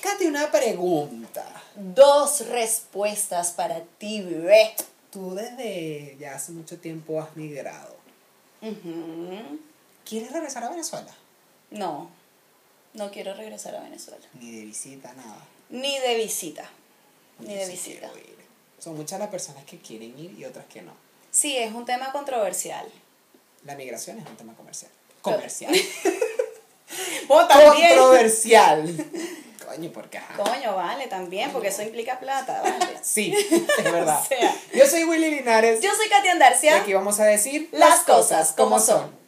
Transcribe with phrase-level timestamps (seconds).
[0.00, 1.44] Katy, una pregunta.
[1.74, 4.74] Dos respuestas para ti, bebé.
[5.10, 7.96] Tú desde ya hace mucho tiempo has migrado.
[8.62, 9.58] Ujú.
[10.04, 11.12] ¿Quieres regresar a Venezuela?
[11.70, 12.10] No,
[12.94, 14.24] no quiero regresar a Venezuela.
[14.34, 15.44] Ni de visita, nada.
[15.68, 16.68] Ni de visita.
[17.40, 18.06] Ni Yo de sí visita.
[18.16, 18.36] ir.
[18.78, 20.92] Son muchas las personas que quieren ir y otras que no.
[21.30, 22.86] Sí, es un tema controversial.
[23.64, 24.90] La migración es un tema comercial.
[25.22, 25.74] Comercial.
[27.48, 27.98] También.
[27.98, 28.86] Controversial.
[29.76, 30.34] Coño, porque ajá.
[30.34, 32.96] Coño, vale, también, porque eso implica plata, vale.
[33.02, 33.32] Sí,
[33.78, 34.20] es verdad.
[34.22, 34.54] O sea.
[34.74, 35.80] Yo soy Willy Linares.
[35.80, 36.76] Yo soy Katia y Andarcia.
[36.76, 39.25] aquí vamos a decir Las cosas como son.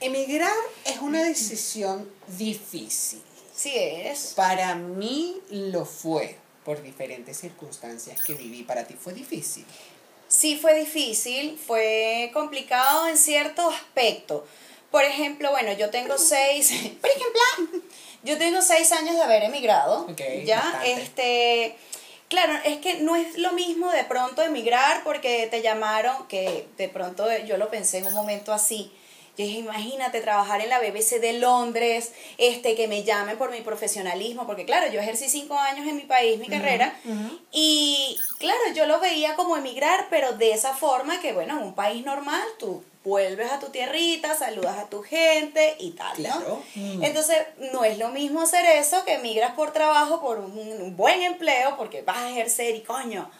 [0.00, 0.52] Emigrar
[0.84, 3.22] es una decisión difícil.
[3.54, 4.34] Sí es.
[4.36, 8.62] Para mí lo fue por diferentes circunstancias que viví.
[8.62, 9.64] Para ti fue difícil.
[10.28, 14.46] Sí fue difícil, fue complicado en cierto aspecto.
[14.90, 16.70] Por ejemplo, bueno, yo tengo seis,
[17.00, 17.80] por ejemplo,
[18.22, 20.02] yo tengo seis años de haber emigrado.
[20.02, 20.92] Ok, ya, bastante.
[20.92, 21.76] este,
[22.28, 26.88] claro, es que no es lo mismo de pronto emigrar porque te llamaron, que de
[26.88, 28.92] pronto yo lo pensé en un momento así.
[29.36, 33.62] Yo dije, imagínate trabajar en la BBC de Londres, este, que me llamen por mi
[33.62, 36.96] profesionalismo, porque claro, yo ejercí cinco años en mi país, mi carrera,
[37.50, 41.74] y claro, yo lo veía como emigrar, pero de esa forma que, bueno, en un
[41.74, 46.28] país normal tú vuelves a tu tierrita, saludas a tu gente y tal, ¿no?
[46.36, 46.62] Claro.
[46.74, 47.04] Mm.
[47.04, 47.38] Entonces,
[47.72, 51.76] no es lo mismo hacer eso que emigras por trabajo, por un, un buen empleo,
[51.76, 53.30] porque vas a ejercer y coño.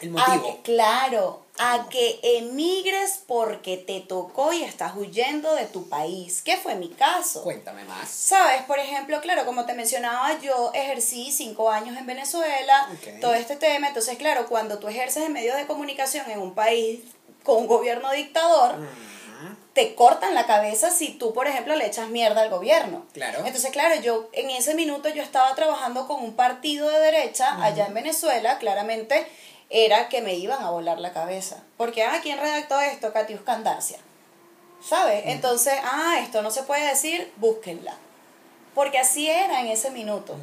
[0.00, 0.56] El a motivo.
[0.56, 6.56] que- claro, a que emigres porque te tocó y estás huyendo de tu país, que
[6.56, 7.42] fue mi caso.
[7.42, 8.08] Cuéntame más.
[8.08, 12.88] Sabes, por ejemplo, claro, como te mencionaba, yo ejercí cinco años en Venezuela,
[13.20, 13.88] todo este tema.
[13.88, 17.00] Entonces, claro, cuando tú ejerces en medios de comunicación en un país
[17.48, 18.74] con un gobierno dictador,
[19.72, 23.06] te cortan la cabeza si tú, por ejemplo, le echas mierda al gobierno.
[23.14, 23.38] Claro.
[23.46, 27.86] Entonces, claro, yo en ese minuto yo estaba trabajando con un partido de derecha allá
[27.86, 29.26] en Venezuela, claramente
[29.70, 31.62] era que me iban a volar la cabeza.
[31.78, 33.14] Porque, ah, ¿quién redactó esto?
[33.14, 33.98] Katius Candarcia.
[34.86, 35.22] ¿Sabes?
[35.24, 37.96] Entonces, ah, esto no se puede decir, búsquenla.
[38.74, 40.36] Porque así era en ese minuto,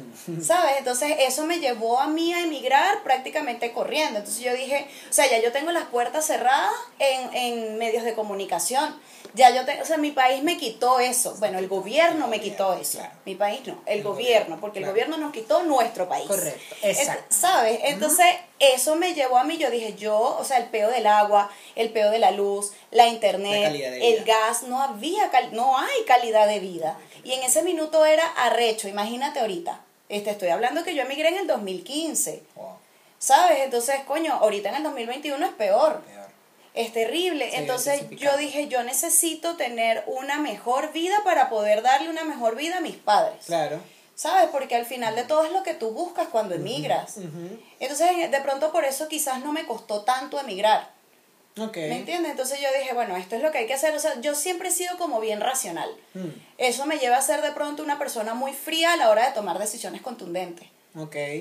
[0.44, 0.74] ¿sabes?
[0.78, 4.18] Entonces eso me llevó a mí a emigrar prácticamente corriendo.
[4.18, 8.12] Entonces yo dije, o sea, ya yo tengo las puertas cerradas en, en medios de
[8.14, 9.00] comunicación.
[9.34, 11.34] Ya yo tengo, o sea, mi país me quitó eso.
[11.38, 12.98] Bueno, el gobierno me quitó eso.
[12.98, 13.12] Claro.
[13.26, 14.86] Mi país no, el, El gobierno, porque claro.
[14.86, 16.26] el gobierno nos quitó nuestro país.
[16.26, 17.24] Correcto, exacto.
[17.28, 17.80] ¿Sabes?
[17.84, 18.26] Entonces,
[18.58, 21.90] eso me llevó a mí, yo dije, yo, o sea, el peo del agua, el
[21.90, 26.46] peo de la luz, la internet, La el gas, no había, cal- no hay calidad
[26.48, 26.98] de vida.
[27.26, 29.80] Y en ese minuto era arrecho, imagínate ahorita.
[30.08, 32.76] Este, estoy hablando que yo emigré en el 2015, Wow,
[33.18, 33.58] ¿sabes?
[33.64, 36.02] Entonces, coño, ahorita en el 2021 es peor.
[36.02, 36.26] peor.
[36.74, 37.56] Es terrible.
[37.56, 42.76] Entonces yo dije, yo necesito tener una mejor vida para poder darle una mejor vida
[42.76, 43.46] a mis padres.
[43.46, 43.80] Claro.
[44.14, 44.48] ¿Sabes?
[44.52, 47.16] Porque al final de todo es lo que tú buscas cuando emigras.
[47.80, 50.90] Entonces, de pronto por eso quizás no me costó tanto emigrar.
[51.56, 52.32] ¿Me entiendes?
[52.32, 53.94] Entonces yo dije, bueno, esto es lo que hay que hacer.
[53.94, 55.88] O sea, yo siempre he sido como bien racional.
[56.12, 56.28] Mm.
[56.58, 59.32] Eso me lleva a ser de pronto una persona muy fría a la hora de
[59.32, 60.68] tomar decisiones contundentes.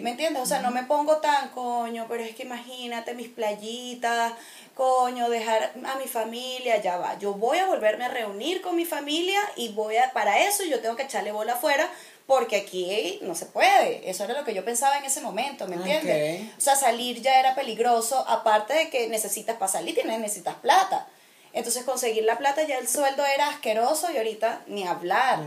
[0.01, 0.43] ¿Me entiendes?
[0.43, 4.33] O sea, no me pongo tan, coño, pero es que imagínate mis playitas,
[4.73, 7.17] coño, dejar a mi familia, ya va.
[7.19, 10.81] Yo voy a volverme a reunir con mi familia y voy a, para eso yo
[10.81, 11.89] tengo que echarle bola afuera
[12.27, 14.09] porque aquí no se puede.
[14.09, 16.41] Eso era lo que yo pensaba en ese momento, ¿me entiendes?
[16.41, 16.57] Ok.
[16.57, 21.07] O sea, salir ya era peligroso, aparte de que necesitas para salir, tienes, necesitas plata.
[21.53, 25.39] Entonces conseguir la plata ya el sueldo era asqueroso y ahorita ni hablar.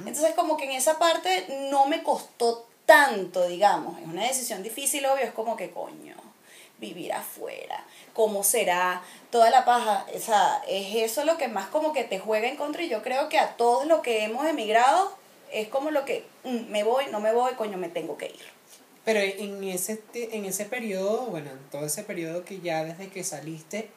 [0.00, 3.98] Entonces como que en esa parte no me costó tanto, digamos.
[4.00, 6.16] Es una decisión difícil, obvio, es como que coño,
[6.78, 7.82] vivir afuera,
[8.12, 12.18] cómo será, toda la paja, o sea, es eso lo que más como que te
[12.18, 15.16] juega en contra y yo creo que a todos los que hemos emigrado
[15.54, 18.54] es como lo que mm, me voy, no me voy, coño, me tengo que ir.
[19.04, 23.22] Pero en ese, en ese periodo, bueno, en todo ese periodo que ya desde que
[23.22, 23.90] saliste,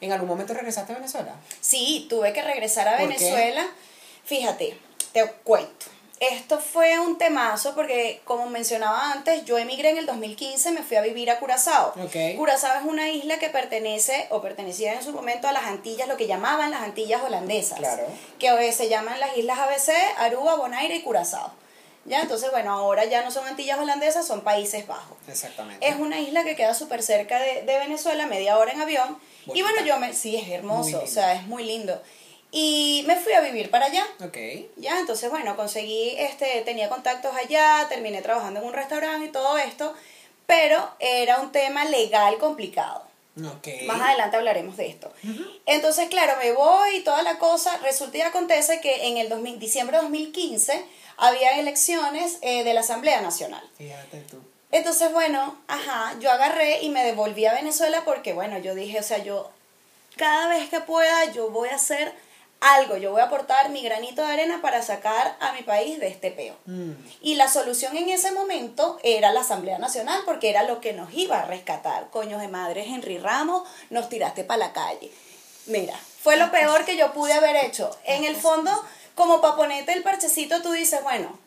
[0.00, 1.36] ¿en algún momento regresaste a Venezuela?
[1.60, 2.96] Sí, tuve que regresar a.
[2.96, 3.66] Venezuela.
[4.24, 4.76] Fíjate,
[5.12, 5.86] te cuento.
[6.20, 10.96] Esto fue un temazo porque, como mencionaba antes, yo emigré en el 2015, me fui
[10.96, 11.94] a vivir a Curazao.
[12.36, 16.16] Curazao es una isla que pertenece o pertenecía en su momento a las Antillas, lo
[16.16, 17.78] que llamaban las Antillas holandesas.
[17.78, 18.04] Claro.
[18.38, 21.52] Que hoy se llaman las islas ABC, Aruba, Bonaire y Curazao.
[22.04, 25.16] Ya, entonces, bueno, ahora ya no son Antillas holandesas, son Países Bajos.
[25.28, 25.86] Exactamente.
[25.86, 29.18] Es una isla que queda súper cerca de, de Venezuela, media hora en avión.
[29.54, 30.12] Y bueno, yo me...
[30.14, 32.02] Sí, es hermoso, o sea, es muy lindo.
[32.50, 34.06] Y me fui a vivir para allá.
[34.24, 34.38] Ok.
[34.76, 39.58] Ya, entonces, bueno, conseguí, este, tenía contactos allá, terminé trabajando en un restaurante y todo
[39.58, 39.94] esto,
[40.46, 43.04] pero era un tema legal complicado.
[43.36, 43.68] Ok.
[43.86, 45.12] Más adelante hablaremos de esto.
[45.66, 47.76] Entonces, claro, me voy y toda la cosa.
[47.78, 50.84] Resulta y acontece que en el 2000, diciembre de 2015
[51.18, 53.62] había elecciones eh, de la Asamblea Nacional.
[53.76, 54.38] Fíjate tú.
[54.70, 59.02] Entonces, bueno, ajá, yo agarré y me devolví a Venezuela porque, bueno, yo dije, o
[59.02, 59.50] sea, yo
[60.16, 62.12] cada vez que pueda, yo voy a hacer
[62.60, 66.08] algo, yo voy a aportar mi granito de arena para sacar a mi país de
[66.08, 66.56] este peo.
[66.66, 66.92] Mm.
[67.20, 71.12] Y la solución en ese momento era la Asamblea Nacional, porque era lo que nos
[71.14, 72.08] iba a rescatar.
[72.10, 75.12] Coños de madre, Henry Ramos, nos tiraste para la calle.
[75.66, 77.90] Mira, fue lo peor que yo pude haber hecho.
[78.04, 78.70] En el fondo,
[79.14, 81.38] como para ponerte el parchecito, tú dices, bueno,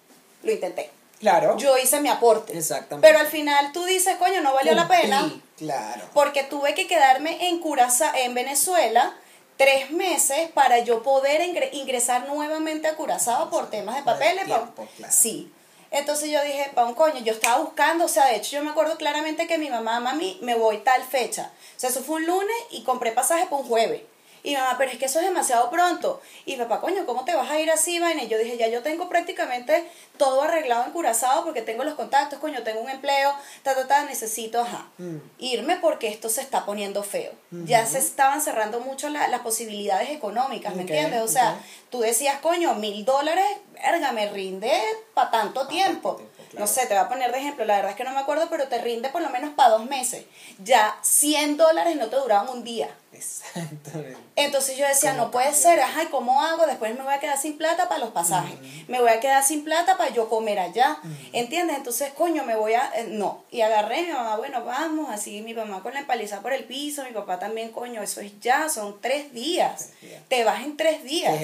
[0.43, 0.91] lo intenté.
[1.19, 1.55] Claro.
[1.57, 2.57] Yo hice mi aporte.
[2.57, 3.07] Exactamente.
[3.07, 5.31] Pero al final tú dices, coño, no valió la pena.
[5.57, 6.01] Claro.
[6.13, 9.15] Porque tuve que quedarme en Curaza, en Venezuela,
[9.63, 14.47] tres meses para yo poder ingre- ingresar nuevamente a Curazao por temas de papeles.
[14.47, 15.13] pa- tiempo, claro.
[15.13, 15.51] Sí.
[15.91, 18.71] Entonces yo dije, pa' un coño, yo estaba buscando, o sea, de hecho yo me
[18.71, 21.51] acuerdo claramente que mi mamá, mami, me voy tal fecha.
[21.75, 24.01] O sea, eso fue un lunes y compré pasaje para un jueves.
[24.43, 26.21] Y mamá, pero es que eso es demasiado pronto.
[26.45, 28.23] Y papá, coño, ¿cómo te vas a ir así, vaina?
[28.23, 32.39] Y yo dije, ya yo tengo prácticamente todo arreglado en Curazao porque tengo los contactos,
[32.39, 33.33] coño, tengo un empleo,
[33.63, 35.17] ta, ta, ta, necesito, ajá, Mm.
[35.39, 37.31] irme porque esto se está poniendo feo.
[37.51, 41.21] Ya se estaban cerrando mucho la- las posibilidades económicas, ¿me entiendes?
[41.21, 41.89] O sea, ok.
[41.91, 44.71] tú decías, coño, mil dólares, verga, me rinde
[45.13, 46.21] para tanto tiempo.
[46.51, 46.65] Claro.
[46.65, 48.47] No sé, te voy a poner de ejemplo, la verdad es que no me acuerdo,
[48.49, 50.25] pero te rinde por lo menos para dos meses.
[50.63, 52.89] Ya 100 dólares no te duraban un día.
[53.13, 54.17] Exactamente.
[54.35, 56.65] Entonces yo decía, ¿Cómo no puede ser, ajá, ¿y cómo hago?
[56.65, 58.55] Después me voy a quedar sin plata para los pasajes.
[58.87, 60.97] Me voy a quedar sin plata para yo comer allá.
[61.33, 61.77] ¿Entiendes?
[61.77, 62.91] Entonces, coño, me voy a...
[62.95, 63.43] eh, no.
[63.51, 67.03] Y agarré, mi mamá, bueno, vamos, así, mi mamá con la empaliza por el piso,
[67.03, 69.89] mi papá también, coño, eso es ya, son tres días.
[69.99, 70.23] Tres días.
[70.27, 71.39] Te vas en tres días.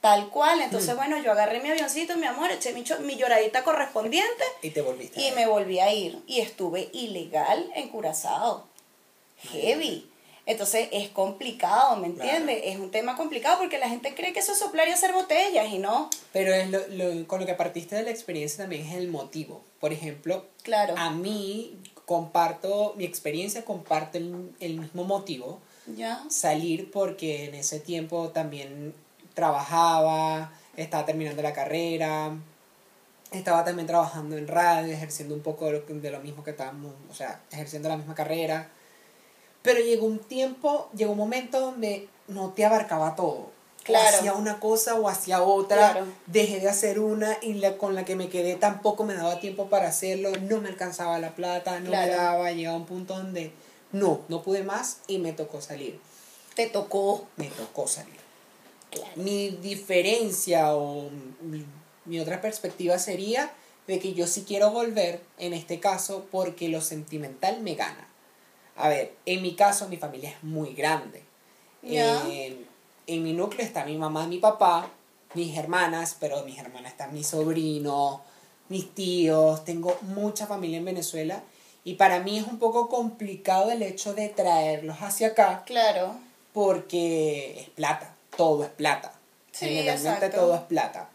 [0.00, 0.60] Tal cual.
[0.62, 4.80] Entonces, bueno, yo agarré mi avioncito, mi amor, eché mi, mi lloradita correspondiente Y te
[4.80, 5.20] volviste.
[5.20, 6.22] y me volví a ir.
[6.26, 8.64] Y estuve ilegal en Curazao.
[9.52, 10.06] Heavy.
[10.46, 12.30] Entonces es complicado, ¿me Claro.
[12.30, 12.62] entiendes?
[12.64, 15.70] Es un tema complicado porque la gente cree que eso es soplar y hacer botellas
[15.70, 16.08] y no.
[16.32, 19.62] Pero es lo, lo- con lo que partiste de la experiencia también es el motivo.
[19.80, 20.94] Por ejemplo, Claro.
[20.96, 21.74] a mí
[22.06, 25.60] comparto, mi experiencia comparte el, el mismo motivo.
[25.96, 26.24] ¿Ya?
[26.28, 28.94] Salir porque en ese tiempo también
[29.40, 32.32] trabajaba, estaba terminando la carrera,
[33.32, 36.92] estaba también trabajando en radio, ejerciendo un poco de lo, de lo mismo que estábamos,
[37.10, 38.68] o sea, ejerciendo la misma carrera.
[39.62, 43.50] Pero llegó un tiempo, llegó un momento donde no te abarcaba todo.
[43.84, 44.14] Claro.
[44.14, 45.92] O hacía una cosa o hacía otra.
[45.92, 46.06] Claro.
[46.26, 49.68] Dejé de hacer una y la con la que me quedé tampoco me daba tiempo
[49.70, 50.30] para hacerlo.
[50.42, 52.12] No me alcanzaba la plata, no me Claro.
[52.12, 52.52] daba.
[52.52, 53.52] Llegaba un punto donde
[53.92, 55.98] no, no pude más y me tocó salir.
[56.54, 57.26] Te tocó.
[57.36, 58.18] Me tocó salir.
[58.90, 59.10] Claro.
[59.16, 61.08] Mi diferencia o
[61.42, 61.64] mi,
[62.04, 63.50] mi otra perspectiva sería
[63.86, 68.08] de que yo sí quiero volver en este caso porque lo sentimental me gana.
[68.76, 71.22] A ver, en mi caso mi familia es muy grande.
[71.82, 72.66] En,
[73.06, 74.90] en mi núcleo está mi mamá, mi papá,
[75.34, 78.20] mis hermanas, pero mis hermanas están mis sobrinos,
[78.68, 81.42] mis tíos, tengo mucha familia en Venezuela
[81.84, 86.14] y para mí es un poco complicado el hecho de traerlos hacia acá Claro.
[86.52, 89.12] porque es plata, todo es plata.
[89.52, 90.40] Sí, Generalmente exacto.
[90.40, 91.10] todo es plata.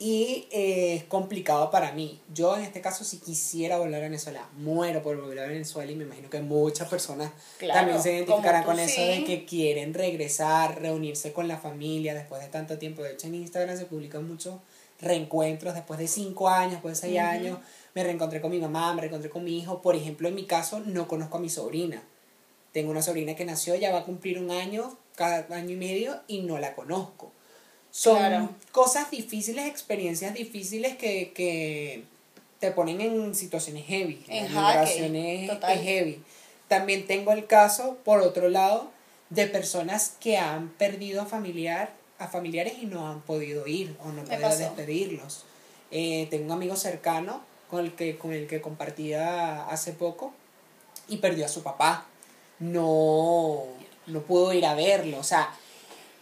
[0.00, 2.20] Y eh, es complicado para mí.
[2.32, 5.96] Yo en este caso si quisiera volver a Venezuela, muero por volver a Venezuela y
[5.96, 10.80] me imagino que muchas personas Claro, también se identificarán con eso de que quieren regresar,
[10.80, 13.02] reunirse con la familia después de tanto tiempo.
[13.02, 14.54] De hecho en Instagram se publican muchos
[15.00, 17.58] reencuentros después de cinco años, después de seis años.
[17.94, 19.82] Me reencontré con mi mamá, me reencontré con mi hijo.
[19.82, 22.02] Por ejemplo, en mi caso no conozco a mi sobrina.
[22.72, 26.20] Tengo una sobrina que nació, ya va a cumplir un año, cada año y medio,
[26.28, 27.32] y no la conozco.
[27.90, 28.50] Son Claro.
[28.70, 32.04] cosas difíciles, experiencias difíciles que, que
[32.60, 34.24] te ponen en situaciones heavy.
[34.28, 36.22] En es heavy.
[36.68, 38.90] También tengo el caso, por otro lado,
[39.30, 44.12] de personas que han perdido a, familiar, a familiares y no han podido ir o
[44.12, 44.58] no han Me podido pasó.
[44.60, 45.44] despedirlos.
[45.90, 50.32] Eh, tengo un amigo cercano con el que, con el que compartía hace poco
[51.08, 52.06] y perdió a su papá.
[52.60, 53.64] No,
[54.08, 55.18] no pudo ir a verlo.
[55.18, 55.50] O sea,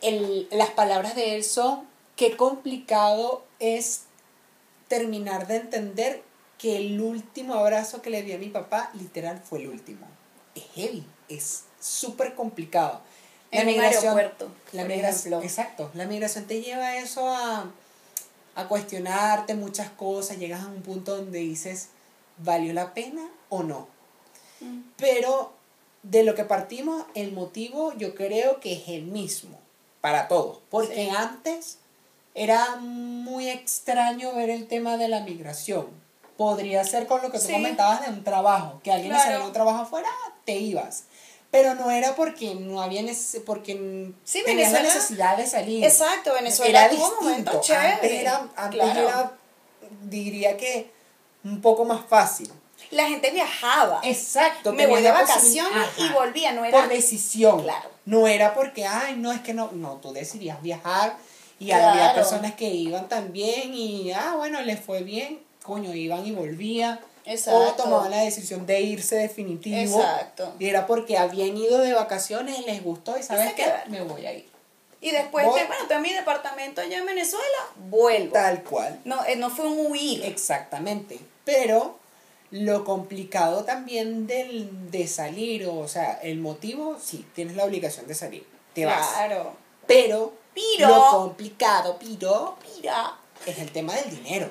[0.02, 4.02] el, las palabras de él son qué complicado es
[4.88, 6.22] terminar de entender
[6.58, 10.06] que el último abrazo que le di a mi papá literal fue el último.
[10.54, 13.00] Es heavy, es súper complicado.
[13.50, 15.42] En un aeropuerto, la por migración, ejemplo.
[15.42, 17.70] exacto, la migración te lleva a eso a,
[18.54, 21.90] a cuestionarte muchas cosas, llegas a un punto donde dices,
[22.38, 23.88] ¿valió la pena o no?
[24.60, 24.80] Mm.
[24.96, 25.52] Pero
[26.10, 29.58] de lo que partimos, el motivo yo creo que es el mismo
[30.00, 31.08] para todos, porque Sí.
[31.16, 31.78] antes
[32.34, 35.86] era muy extraño ver el tema de la migración.
[36.36, 37.52] Podría ser con lo que tú Sí.
[37.52, 39.24] comentabas de un trabajo, que alguien Claro.
[39.30, 40.08] salió un trabajo afuera,
[40.44, 41.04] te ibas.
[41.50, 43.02] Pero no era porque no había
[43.46, 45.82] porque Sí, tenías la necesidad de salir.
[45.84, 47.24] Exacto, Venezuela Era tuvo distinto.
[47.24, 47.94] momentos chéveres.
[47.94, 49.00] Antes era, antes claro.
[49.00, 49.32] era,
[50.02, 50.90] diría que
[51.44, 52.52] un poco más fácil.
[52.90, 54.00] La gente viajaba.
[54.04, 54.72] Exacto.
[54.72, 57.62] Me voy de vacaciones y volvía, no era Por decisión.
[57.62, 57.90] Claro.
[58.04, 61.16] No era porque, ay, no, es que no, no, tú decidías viajar
[61.58, 66.32] y había personas que iban también y, ah, bueno, les fue bien, coño, iban y
[66.32, 66.98] volvían.
[66.98, 67.82] O Exacto.
[67.82, 69.98] tomaban la decisión de irse definitivo.
[70.00, 70.54] Exacto.
[70.60, 74.32] Y era porque habían ido de vacaciones, les gustó y sabes qué, me voy a
[74.32, 74.48] ir.
[75.00, 77.44] Y después, Voy- bueno, tengo mi departamento allá en Venezuela,
[77.88, 78.32] vuelvo.
[78.32, 79.00] Tal cual.
[79.04, 80.24] No, eh, no fue un huir.
[80.24, 81.18] Exactamente.
[81.44, 81.98] Pero
[82.50, 88.14] lo complicado también del, de salir, o sea, el motivo, sí, tienes la obligación de
[88.14, 88.46] salir.
[88.74, 89.06] Te vas.
[89.14, 89.54] Claro.
[89.86, 90.88] Pero, Piro.
[90.88, 93.16] lo complicado, piro, Mira.
[93.46, 94.48] es el tema del dinero.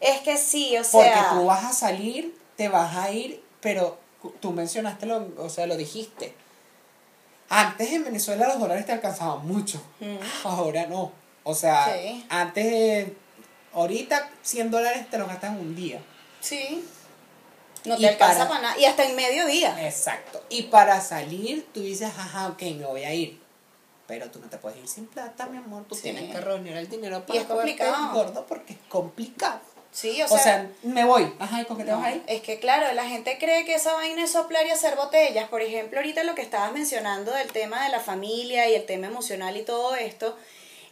[0.00, 1.30] Es que sí, o Porque sea.
[1.32, 3.98] tú vas a salir, te vas a ir, pero
[4.40, 6.34] tú mencionaste, lo, o sea, lo dijiste.
[7.48, 9.80] Antes en Venezuela los dólares te alcanzaban mucho.
[10.00, 10.16] Mm.
[10.44, 11.12] Ahora no.
[11.44, 12.26] O sea, Sí.
[12.28, 13.08] antes,
[13.72, 16.00] ahorita 100 dólares te los gastas en un día.
[16.40, 16.84] Sí.
[17.86, 18.78] No Y te alcanza para- para nada.
[18.78, 19.86] Y hasta en mediodía.
[19.86, 20.42] Exacto.
[20.48, 23.40] Y para salir, tú dices, ajá, ok, me voy a ir.
[24.06, 25.84] Pero tú no te puedes ir sin plata, mi amor.
[25.88, 26.02] Tú Sí.
[26.02, 28.12] tienes que reunir el dinero para es poderte complicado.
[28.14, 29.60] gordo porque es complicado.
[29.92, 30.38] Sí, o O sea.
[30.38, 31.32] sea, me voy.
[31.38, 32.22] Ajá, ¿y con qué te no, vas a ir?
[32.26, 35.48] es que claro, la gente cree que esa vaina es soplar y hacer botellas.
[35.48, 39.06] Por ejemplo, ahorita lo que estabas mencionando del tema de la familia y el tema
[39.06, 40.36] emocional y todo esto,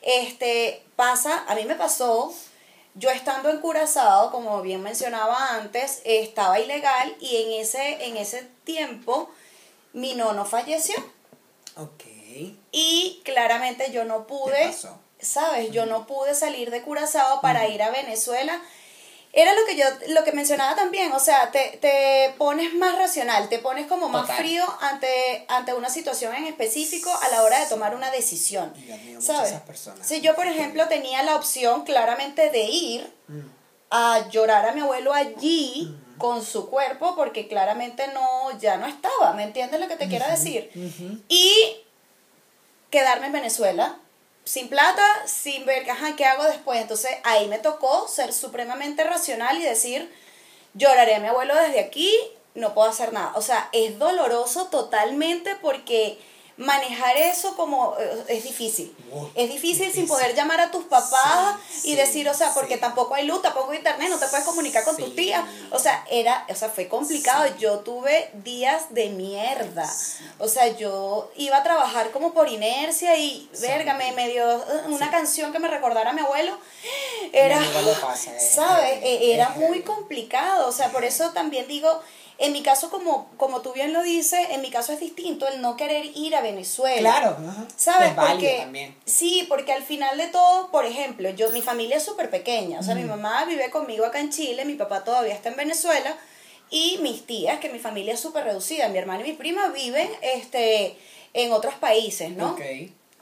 [0.02, 2.32] este pasa, a mí me pasó,
[2.94, 8.48] yo estando en Curazao, como bien mencionaba antes, estaba ilegal y en ese, en ese
[8.64, 9.30] tiempo
[9.92, 10.94] mi nono falleció.
[11.76, 12.04] Ok.
[12.72, 14.72] Y claramente yo no pude?
[15.24, 15.70] ¿sabes?
[15.72, 18.60] Yo no pude salir de Curazao para ir a Venezuela.
[19.36, 23.48] Era lo que yo, lo que mencionaba también, o sea, te, te pones más racional,
[23.48, 24.36] te pones como más Total.
[24.36, 28.72] frío ante, ante una situación en específico a la hora de tomar una decisión.
[29.16, 29.50] A ¿Sabes?
[29.50, 30.06] esas personas.
[30.06, 33.40] Si yo, por ejemplo, tenía la opción claramente de ir Mm.
[33.90, 39.32] a llorar a mi abuelo allí con su cuerpo porque claramente no ya no estaba,
[39.32, 40.70] ¿me entiendes lo que te quiero decir?
[41.28, 41.76] Y
[42.90, 43.98] quedarme en Venezuela
[44.44, 46.80] sin plata, sin ver, ajá, ¿qué hago después?
[46.80, 50.12] Entonces ahí me tocó ser supremamente racional y decir,
[50.74, 52.14] lloraré a mi abuelo desde aquí,
[52.54, 53.32] no puedo hacer nada.
[53.36, 56.18] O sea, es doloroso totalmente porque
[56.56, 58.94] manejar eso como eh, es difícil.
[59.34, 62.74] Es difícil, sin poder llamar a tus papás Sí, y sí, decir, o sea, porque
[62.74, 62.80] sí.
[62.80, 65.44] tampoco hay luz, tampoco hay internet, no te puedes comunicar con tus tías.
[65.70, 67.44] O sea, era, o sea, fue complicado.
[67.58, 69.90] Yo tuve días de mierda.
[70.38, 74.82] O sea, yo iba a trabajar como por inercia y, verga, me, me dio eh,
[74.88, 76.56] una canción que me recordara a mi abuelo.
[77.32, 77.60] Era,
[78.00, 79.00] pasa, ¿sabes?
[79.02, 80.68] Eh, Era muy complicado.
[80.68, 82.00] O sea, por eso también digo,
[82.38, 85.60] en mi caso, como, como tú bien lo dices, en mi caso es distinto el
[85.60, 87.00] no querer ir a Venezuela.
[87.18, 87.36] Claro.
[87.76, 88.08] ¿Sabes?
[88.10, 88.96] Es Porque, también.
[89.04, 92.80] sí, porque al final de todo, por ejemplo, yo, mi familia es súper pequeña.
[92.80, 92.98] O sea, Mm.
[92.98, 96.16] mi mamá vive conmigo acá en Chile, mi papá todavía está en Venezuela.
[96.70, 100.10] Y mis tías, que mi familia es súper reducida, mi hermano y mi prima viven
[100.22, 100.96] este,
[101.34, 102.52] en otros países, ¿no?
[102.52, 102.62] Ok.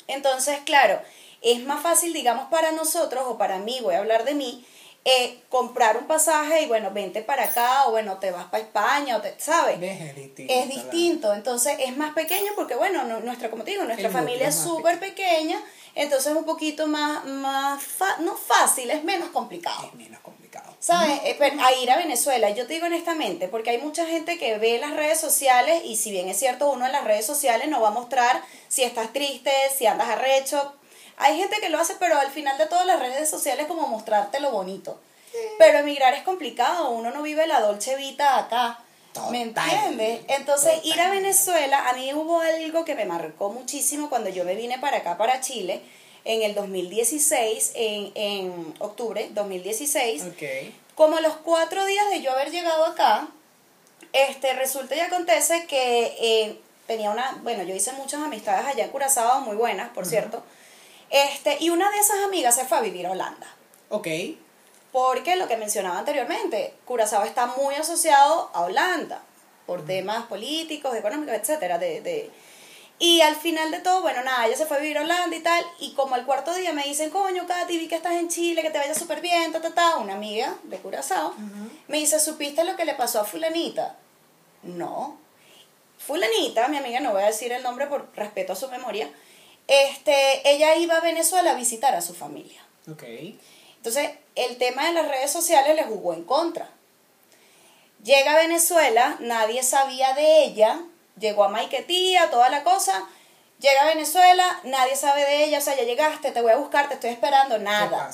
[0.06, 1.00] Entonces, claro,
[1.42, 4.64] es más fácil, digamos, para nosotros, o para mí, voy a hablar de mí,
[5.04, 9.16] eh, comprar un pasaje y bueno, vente para acá, o bueno, te vas para España,
[9.16, 9.82] o te, ¿sabes?
[9.82, 10.52] Es distinto.
[10.52, 14.12] Es distinto, entonces es más pequeño porque, bueno, no- nuestra, como te digo, nuestra El
[14.12, 15.60] familia es súper pequeña,
[15.96, 19.86] entonces es un poquito más, más fa- no fácil, es menos complicado.
[19.88, 20.72] Es menos complicado.
[20.78, 21.20] ¿Sabes?
[21.38, 24.78] Pero A ir a Venezuela, yo te digo honestamente, porque hay mucha gente que ve
[24.78, 27.88] las redes sociales y si bien es cierto, uno en las redes sociales no va
[27.88, 30.72] a mostrar si estás triste, si andas arrecho.
[31.16, 34.40] Hay gente que lo hace, pero al final de todas las redes sociales como mostrarte
[34.40, 35.00] lo bonito.
[35.58, 38.80] Pero emigrar es complicado, uno no vive la dolce vita acá.
[39.30, 40.20] ¿Me entiendes?
[40.28, 41.10] Entonces, ir a.
[41.10, 45.16] Venezuela, a mí hubo algo que me marcó muchísimo cuando yo me vine para acá,
[45.18, 45.82] para Chile,
[46.24, 50.72] en el 2016, en, en octubre 2016 Ok.
[50.94, 53.28] como a los cuatro días de yo haber llegado acá,
[54.12, 58.90] este, resulta y acontece que eh, tenía una, bueno, yo hice muchas amistades allá en
[58.90, 60.42] Curazao, muy buenas, por cierto,
[61.12, 63.46] este, y una de esas amigas se fue a vivir a Holanda.
[63.90, 64.08] Ok.
[64.90, 69.22] Porque lo que mencionaba anteriormente, Curazao está muy asociado a Holanda,
[69.66, 72.30] por temas políticos, económicos, etcétera, de, de-
[72.98, 75.40] Y al final de todo, bueno, nada, ella se fue a vivir a Holanda y
[75.40, 75.64] tal.
[75.80, 78.70] Y como al cuarto día me dicen, coño, Katy, vi que estás en Chile, que
[78.70, 79.96] te vaya súper bien, ta, ta, ta.
[79.96, 81.34] Una amiga de Curazao
[81.88, 83.96] me dice, ¿supiste lo que le pasó a Fulanita?
[84.62, 85.16] No.
[85.98, 89.08] Fulanita, mi amiga, no voy a decir el nombre por respeto a su memoria,
[89.68, 92.60] este, ella iba a Venezuela a visitar a su familia.
[93.76, 96.68] Entonces, el tema de las redes sociales le jugó en contra.
[98.02, 100.80] Llega a Venezuela, nadie sabía de ella,
[101.18, 103.06] llegó a Maiquetía, toda la cosa.
[103.60, 106.88] Llega a Venezuela, nadie sabe de ella, o sea, ya llegaste, te voy a buscar,
[106.88, 108.10] te estoy esperando, ¿Qué nada.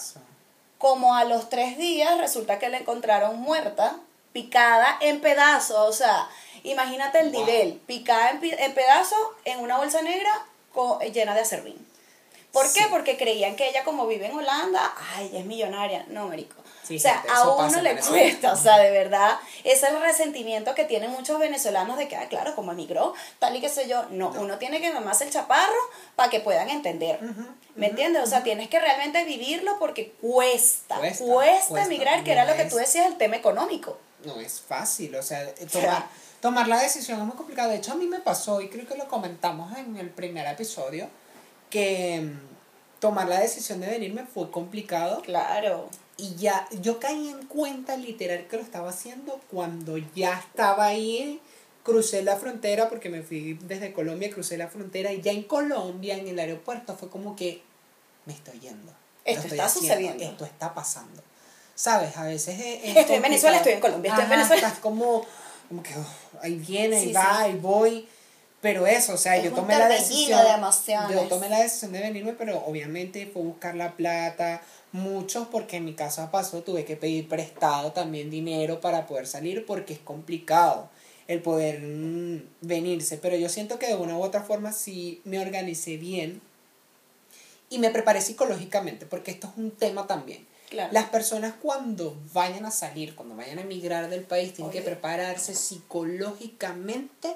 [0.77, 3.97] Como a los tres días resulta que la encontraron muerta,
[4.33, 6.29] picada en pedazos, o sea,
[6.65, 7.41] imagínate el Wow.
[7.47, 10.31] nivel, picada en, en pedazos en una bolsa negra
[11.13, 11.87] llena de acerrín.
[12.53, 12.81] ¿Por Sí.
[12.81, 12.87] qué?
[12.89, 16.07] Porque creían que ella como vive en Holanda, ay, ella es millonaria.
[16.09, 16.57] No, marico.
[16.83, 20.01] Sí, o sea, gente, a uno le cuesta, o sea, de verdad, ese es el
[20.01, 23.87] resentimiento que tienen muchos venezolanos de que, ah, claro, como emigró, tal y qué sé
[23.87, 24.07] yo.
[24.09, 25.77] No, uno tiene que mamarse el chaparro
[26.17, 27.21] para que puedan entender.
[27.75, 28.23] ¿Me entiendes?
[28.23, 32.45] O sea, tienes que realmente vivirlo porque cuesta, cuesta, Cuesta, cuesta, emigrar, que no era
[32.51, 33.99] lo que tú decías, el tema económico.
[34.25, 35.67] No es fácil, o sea, sea.
[35.71, 36.07] tomar,
[36.41, 37.71] tomar la decisión es muy complicado.
[37.71, 41.09] De hecho, a mí me pasó, y creo que lo comentamos en el primer episodio,
[41.71, 45.23] que mm, tomar la decisión de venirme fue complicado.
[45.23, 45.89] Claro.
[46.17, 51.41] Y ya, yo caí en cuenta literal que lo estaba haciendo cuando ya estaba ahí,
[51.85, 56.17] crucé la frontera, porque me fui desde Colombia, crucé la frontera, y ya en Colombia,
[56.17, 57.63] en el aeropuerto, fue como que
[58.27, 58.93] me estoy yendo.
[59.25, 60.25] Esto estoy está haciendo, sucediendo.
[60.25, 61.23] Esto está pasando.
[61.75, 62.17] ¿Sabes?
[62.17, 64.67] A veces es, es Estoy en Venezuela, estoy en Colombia, estoy en Venezuela.
[64.67, 65.25] Estás como,
[65.69, 65.91] como que
[66.41, 68.09] ahí viene, Sí, ahí va, ahí voy.
[68.61, 70.41] Pero eso, o sea, Es yo tomé la decisión.
[71.09, 71.15] de.
[71.15, 74.63] Yo tomé la decisión de venirme, pero obviamente fue buscar la plata.
[74.91, 79.65] Muchos, porque en mi caso pasó, tuve que pedir prestado también dinero para poder salir,
[79.67, 80.89] porque es complicado
[81.29, 83.19] el poder mm, venirse.
[83.19, 86.41] Pero yo siento que de una u otra forma sí me organicé bien
[87.71, 90.48] y me preparé psicológicamente, porque esto es un tema también.
[90.69, 90.93] Claro.
[90.93, 95.55] Las personas cuando vayan a salir, cuando vayan a emigrar del país, tienen que prepararse
[95.55, 97.35] psicológicamente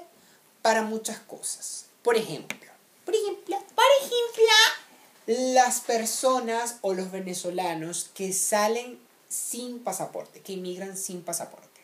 [0.60, 1.86] para muchas cosas.
[2.02, 2.58] Por ejemplo,
[3.04, 10.96] por ejemplo, por ejemplo, las personas o los venezolanos que salen sin pasaporte, que emigran
[10.96, 11.80] sin pasaporte.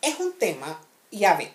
[0.00, 0.80] Es un tema,
[1.10, 1.52] y a ver,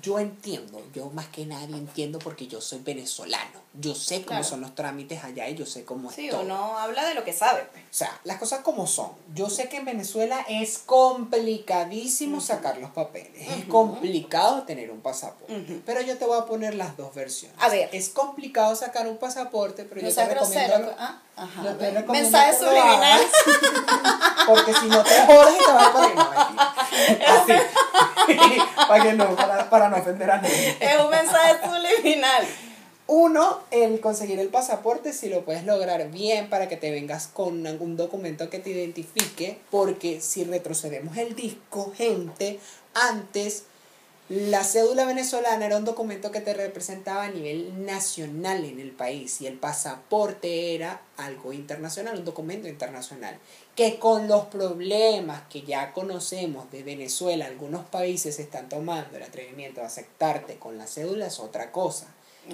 [0.00, 3.60] yo entiendo, yo más que nadie entiendo porque yo soy venezolano.
[3.74, 4.44] Yo sé cómo Claro.
[4.44, 7.32] son los trámites allá y yo sé cómo es Sí, uno habla de lo que
[7.32, 7.62] sabe.
[7.72, 7.82] pues.
[7.84, 9.10] O sea, las cosas como son.
[9.34, 13.30] Yo sé que en Venezuela es complicadísimo sacar los papeles.
[13.48, 15.82] Es complicado tener un pasaporte.
[15.86, 17.56] Pero yo te voy a poner las dos versiones.
[17.60, 17.88] A ver.
[17.92, 20.74] Es complicado sacar un pasaporte, pero No yo te recomiendo...
[20.78, 20.96] grosero.
[20.98, 23.20] ah, ajá, yo te recomiendo Mensaje subliminal.
[24.46, 26.14] Porque si no te jodes y te vas a poner...
[26.14, 26.30] No.
[27.26, 27.52] Así.
[28.88, 30.76] para que no, para, para no ofender a nadie.
[30.80, 32.46] Es un mensaje subliminal.
[33.06, 37.66] Uno, el conseguir el pasaporte, si lo puedes lograr bien para que te vengas con
[37.66, 42.58] algún documento que te identifique, porque si retrocedemos el disco, gente,
[42.94, 43.64] antes
[44.28, 49.40] la cédula venezolana era un documento que te representaba a nivel nacional en el país
[49.40, 53.38] y el pasaporte era algo internacional, un documento internacional,
[53.74, 59.80] que con los problemas que ya conocemos de Venezuela, algunos países están tomando el atrevimiento
[59.80, 62.06] de aceptarte con la cédula es otra cosa.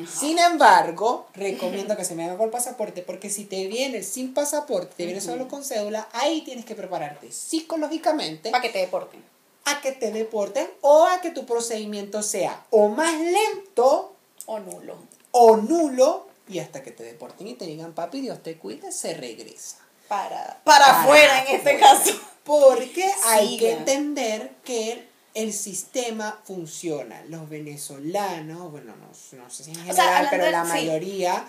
[0.06, 4.34] Sin embargo, recomiendo que se me haga con el pasaporte porque si te vienes sin
[4.34, 9.37] pasaporte, te vienes solo con cédula, ahí tienes que prepararte psicológicamente Para que te deporten.
[9.70, 14.14] A que te deporten o a que tu procedimiento sea o más lento
[14.46, 14.96] O nulo.
[15.32, 19.14] o nulo y hasta que te deporten y te digan, papi, Dios te cuide, se
[19.14, 19.76] regresa.
[20.08, 22.10] Para, para afuera en este caso.
[22.44, 27.22] Porque hay que entender que el sistema funciona.
[27.28, 30.68] Los venezolanos, bueno, no, no sé si en sea, general, hablando pero la sí.
[30.70, 31.44] mayoría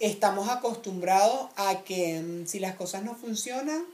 [0.00, 3.84] estamos acostumbrados a que mm, si las cosas no funcionan,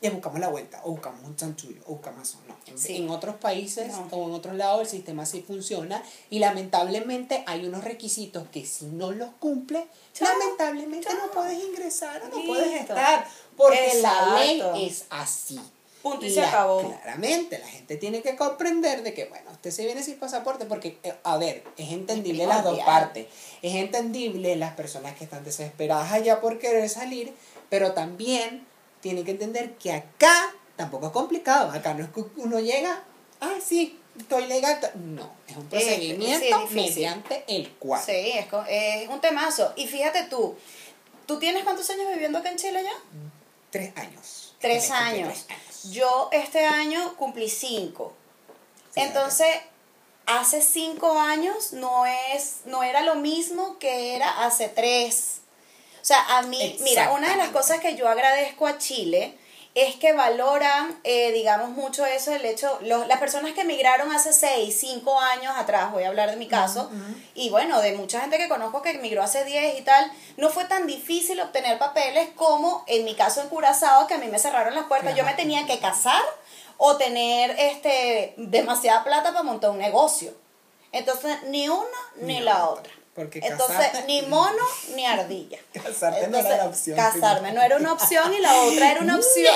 [0.00, 2.38] le buscamos la vuelta, o buscamos un chanchullo, o buscamos eso.
[2.46, 2.56] No.
[2.66, 2.96] En, Sí.
[2.98, 4.06] en otros países No.
[4.12, 8.84] o en otros lados el sistema sí funciona y lamentablemente hay unos requisitos que si
[8.86, 10.28] no los cumple, Chao.
[10.38, 15.58] lamentablemente no puedes ingresar, no puedes estar, porque la ley es así.
[16.02, 16.80] Punto y se la- acabó.
[16.80, 20.96] Claramente, la gente tiene que comprender de que, bueno, usted se viene sin pasaporte porque,
[21.02, 23.26] eh, a ver, es entendible Es las dos partes.
[23.62, 27.34] Es entendible las personas que están desesperadas allá por querer salir,
[27.68, 28.64] pero también
[29.00, 31.70] tienen que entender que acá tampoco es complicado.
[31.70, 33.02] Acá no es que uno llega,
[33.40, 34.78] ah, sí, estoy legal.
[34.94, 38.02] No, es un sí, procedimiento mediante el cual.
[38.04, 39.72] Sí, es, es un temazo.
[39.76, 40.56] Y fíjate tú,
[41.26, 42.92] ¿tú tienes cuántos años viviendo acá en Chile ya?
[43.70, 44.54] Tres años.
[44.60, 45.46] Tres años.
[45.46, 45.92] tres años.
[45.92, 48.12] Yo este año cumplí cinco.
[48.94, 49.48] Entonces,
[50.26, 55.40] hace cinco años no, es, no era lo mismo que era hace tres.
[56.08, 59.34] O sea, a mí, mira, una de las cosas que yo agradezco a Chile
[59.74, 64.74] es que valoran, eh, digamos, mucho eso, el hecho, las personas que emigraron hace 6,
[64.74, 66.90] 5 años atrás, voy a hablar de mi caso,
[67.34, 70.64] y bueno, de mucha gente que conozco que emigró hace 10 y tal, no fue
[70.64, 74.74] tan difícil obtener papeles como en mi caso en Curazao, que a mí me cerraron
[74.74, 76.22] las puertas, yo me tenía que casar
[76.78, 80.32] o tener este, demasiada plata para montar un negocio.
[80.90, 81.84] Entonces, ni una
[82.16, 82.90] ni, la otra.
[83.20, 84.62] Entonces, ni mono
[84.94, 85.58] ni ardilla.
[85.72, 86.96] Casarte no era la opción.
[86.96, 89.54] Casarme no era una opción y la otra era una opción.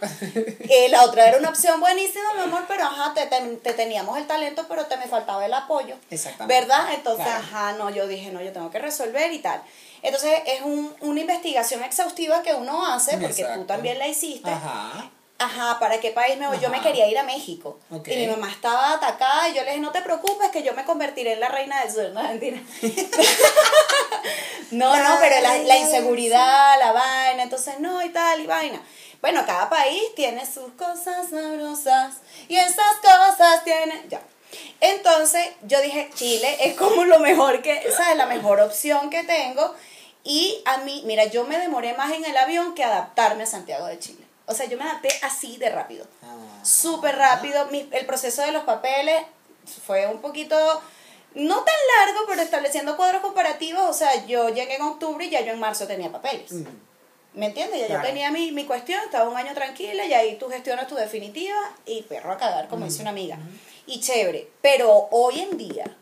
[0.68, 4.26] y la otra era una opción buenísima, mi amor, pero ajá, te, te, teníamos el
[4.26, 5.96] talento, pero te me faltaba el apoyo.
[6.10, 6.60] Exactamente.
[6.60, 6.94] ¿Verdad?
[6.94, 9.62] Entonces, ajá, no, yo dije, no, yo tengo que resolver y tal.
[10.02, 14.50] Entonces, es un, una investigación exhaustiva que uno hace, porque tú también la hiciste.
[14.50, 16.60] Ajá ajá, ¿para qué país me voy?
[16.60, 17.80] Yo me quería ir a México.
[18.06, 20.84] Y mi mamá estaba atacada y yo le dije, no te preocupes, que yo me
[20.84, 22.10] convertiré en la reina del sur.
[22.14, 22.60] No, mentira.
[24.70, 28.82] no, no, pero la, la, inseguridad, la vaina, entonces no y tal y vaina.
[29.22, 32.16] Bueno, cada país tiene sus cosas sabrosas
[32.48, 34.08] y esas cosas tienen...
[34.08, 34.20] Ya.
[34.80, 38.16] Entonces yo dije, Chile es como lo mejor que, ¿sabes?
[38.16, 39.74] La mejor opción que tengo.
[40.22, 43.86] Y a mí, mira, yo me demoré más en el avión que adaptarme a Santiago
[43.86, 44.29] de Chile.
[44.50, 46.04] O sea, yo me adapté así de rápido.
[46.24, 46.64] Ah.
[46.64, 47.68] Súper rápido.
[47.70, 49.22] el proceso de los papeles
[49.86, 50.56] fue un poquito,
[51.34, 53.88] no tan largo, pero estableciendo cuadros comparativos.
[53.88, 56.50] O sea, yo llegué en octubre y ya yo en marzo tenía papeles.
[57.32, 57.88] ¿Me entiendes?
[57.88, 60.96] Ya yo tenía mi, mi, cuestión, estaba un año tranquila y ahí tú gestionas tu
[60.96, 63.38] definitiva y perro a cagar, como dice una amiga.
[63.86, 64.50] Y chévere.
[64.60, 65.96] Pero hoy en día,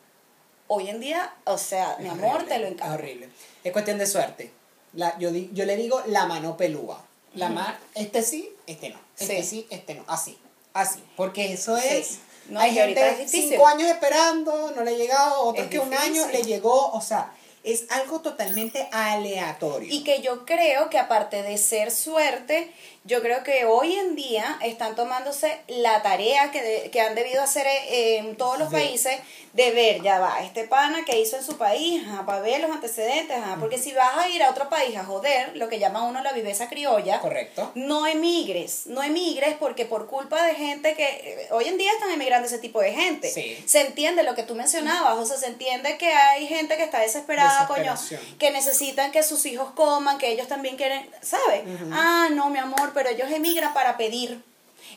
[0.69, 2.95] hoy en día, o sea, mi amor, te lo encargo.
[2.95, 3.29] Es horrible.
[3.63, 4.53] Es cuestión de suerte.
[4.95, 9.43] La, yo, yo le digo la mano pelúa la mar, este sí, este no, este
[9.43, 10.39] sí, este no, así,
[10.73, 12.21] así, porque eso es...
[12.49, 16.43] No, hay gente cinco años esperando, no le ha llegado, otro que un año le
[16.43, 17.31] llegó, o sea,
[17.63, 19.93] es algo totalmente aleatorio.
[19.93, 22.73] Y que yo creo que aparte de ser suerte,
[23.09, 27.67] yo creo que hoy en día están tomándose la tarea que, que han debido hacer
[27.67, 29.19] eh, en todos los países
[29.55, 33.37] de ver, ya va, este pana que hizo en su país, para ver los antecedentes,
[33.59, 36.33] porque si vas a ir a otro país a joder, lo que llama uno la
[36.33, 37.73] viveza criolla, correcto.
[37.75, 42.11] No emigres, no emigres porque por culpa de gente que eh, hoy en día están
[42.11, 43.29] emigrando ese tipo de gente.
[43.31, 47.01] Se entiende lo que tú mencionabas, o sea, se entiende que hay gente que está
[47.01, 47.95] desesperada, coño,
[48.39, 51.63] que necesitan que sus hijos coman, que ellos también quieren, ¿sabes?
[51.91, 54.43] Ah, no, mi amor, pero ellos emigran para pedir.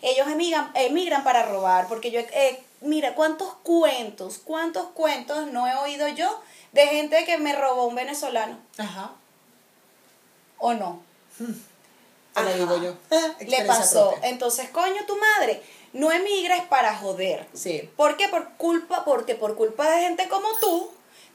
[0.01, 5.75] Ellos emigran, emigran para robar, porque yo, eh, mira, ¿cuántos cuentos, cuántos cuentos no he
[5.75, 8.57] oído yo de gente que me robó un venezolano?
[8.79, 9.11] Ajá.
[10.57, 11.03] ¿O no?
[11.37, 11.53] Hmm.
[12.33, 12.95] Te digo yo.
[13.47, 14.15] Le pasó.
[14.23, 15.61] Entonces, coño, tu madre,
[15.93, 17.47] no emigres para joder.
[17.53, 17.87] Sí.
[17.95, 18.29] ¿Por qué?
[18.29, 20.89] Por culpa, porque por culpa de gente como tú,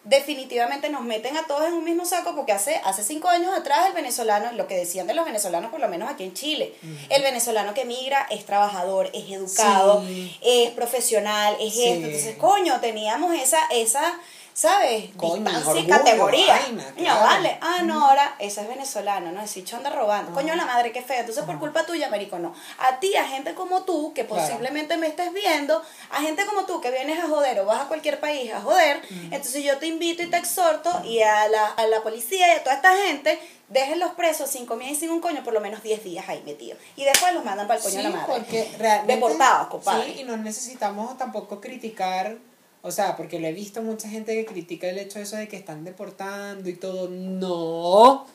[0.07, 3.87] definitivamente nos meten a todos en un mismo saco porque hace, hace cinco años atrás
[3.89, 6.73] el venezolano, lo que decían de los venezolanos, por lo menos aquí en Chile,
[7.11, 10.05] el venezolano que migra es trabajador, es educado,
[10.43, 12.07] es profesional, es esto.
[12.07, 14.19] Entonces, coño, teníamos esa, esa
[14.57, 15.11] ¿sabes?
[15.19, 16.59] Distancia y categoría.
[16.97, 17.59] no, vale.
[17.61, 19.43] Ah, no, ahora ese es venezolano, ¿no?
[19.43, 20.33] Ese chicho anda robando.
[20.33, 21.21] Coño, la madre, qué fea.
[21.21, 22.55] Entonces, por culpa tuya, Américo, no.
[22.79, 26.81] A ti, a gente como tú, que posiblemente me estés viendo, a gente como tú
[26.81, 30.23] que vienes a joder o vas a cualquier país a joder, entonces yo te invito
[30.23, 33.39] y te exhorto y a la, a la policía y a toda esta gente
[33.69, 36.43] dejen los presos sin comida y sin un coño por lo menos 10 días ahí
[36.47, 36.79] metidos.
[36.97, 38.27] Y después los mandan para el coño de la madre.
[38.27, 40.15] Porque realmente, Deportados, compadre.
[40.15, 42.39] Sí, y no necesitamos tampoco criticar
[42.83, 45.49] o sea, porque lo he visto mucha gente que critica el hecho de eso de
[45.49, 47.09] que están deportando y todo.
[47.09, 48.27] No,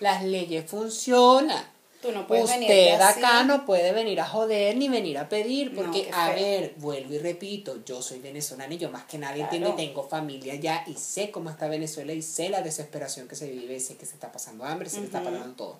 [0.00, 1.64] las leyes funcionan.
[2.00, 6.08] Tú no puedes Usted acá no puede venir a joder ni venir a pedir, porque,
[6.14, 9.76] a ver, vuelvo y repito, yo soy venezolana y yo más que nadie entiendo y
[9.76, 13.78] tengo familia ya y sé cómo está Venezuela y sé la desesperación que se vive,
[13.80, 15.78] sé que se está pasando hambre, se está pasando todo.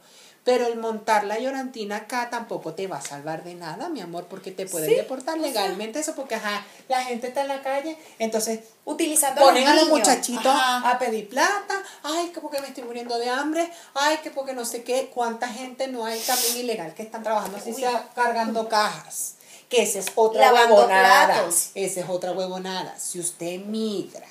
[0.51, 4.27] Pero el montar la llorantina acá tampoco te va a salvar de nada, mi amor,
[4.29, 8.59] porque te pueden deportar legalmente eso, porque ajá, la gente está en la calle, entonces
[8.85, 13.31] utilizando ponen a los, muchachitos a pedir plata, ay, que porque me estoy muriendo de
[13.31, 17.23] hambre, ay, que porque no sé qué, cuánta gente no hay también ilegal que están
[17.23, 19.35] trabajando así sea cargando cajas.
[19.69, 21.47] Que esa es otra huevonada.
[21.77, 22.99] Esa es otra huevonada.
[22.99, 24.27] Si usted migra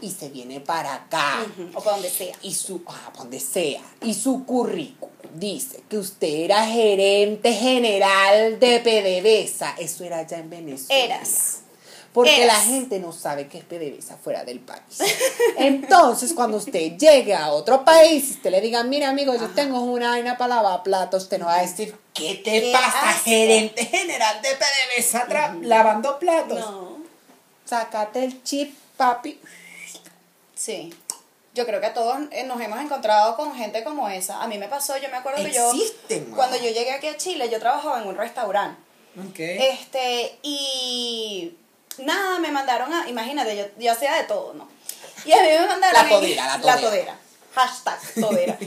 [0.00, 1.46] y se viene para acá.
[1.74, 2.34] O para donde sea.
[2.42, 3.82] Y su, ah, donde sea.
[4.02, 9.74] Y su currículum dice que usted era gerente general de PDVSA.
[9.78, 11.16] Eso era ya en Venezuela.
[11.16, 11.60] Eras.
[12.12, 14.98] Porque la gente no sabe qué es PDVSA fuera del país.
[15.56, 19.80] Entonces, cuando usted llegue a otro país y usted le diga, mira amigo, yo tengo
[19.82, 24.40] una vaina para lavar platos, usted no va a decir, ¿qué te pasa, gerente general
[24.42, 26.58] de PDVSA lavando platos?
[26.58, 26.98] No.
[27.64, 29.38] Sácate el chip, papi.
[30.54, 30.92] Sí.
[31.58, 34.40] Yo creo que a todos eh, nos hemos encontrado con gente como esa.
[34.40, 35.72] A mí me pasó, yo me acuerdo que yo,
[36.36, 38.80] cuando yo llegué aquí a Chile, yo trabajaba en un restaurante.
[39.28, 39.40] Ok.
[39.40, 41.52] Este, y
[41.98, 44.68] nada, me mandaron a, imagínate, yo, yo hacía de todo, ¿no?
[45.24, 46.00] Y a mí me mandaron...
[46.00, 46.80] La todera, la todera.
[46.80, 47.18] todera.
[47.56, 48.56] Hashtag todera.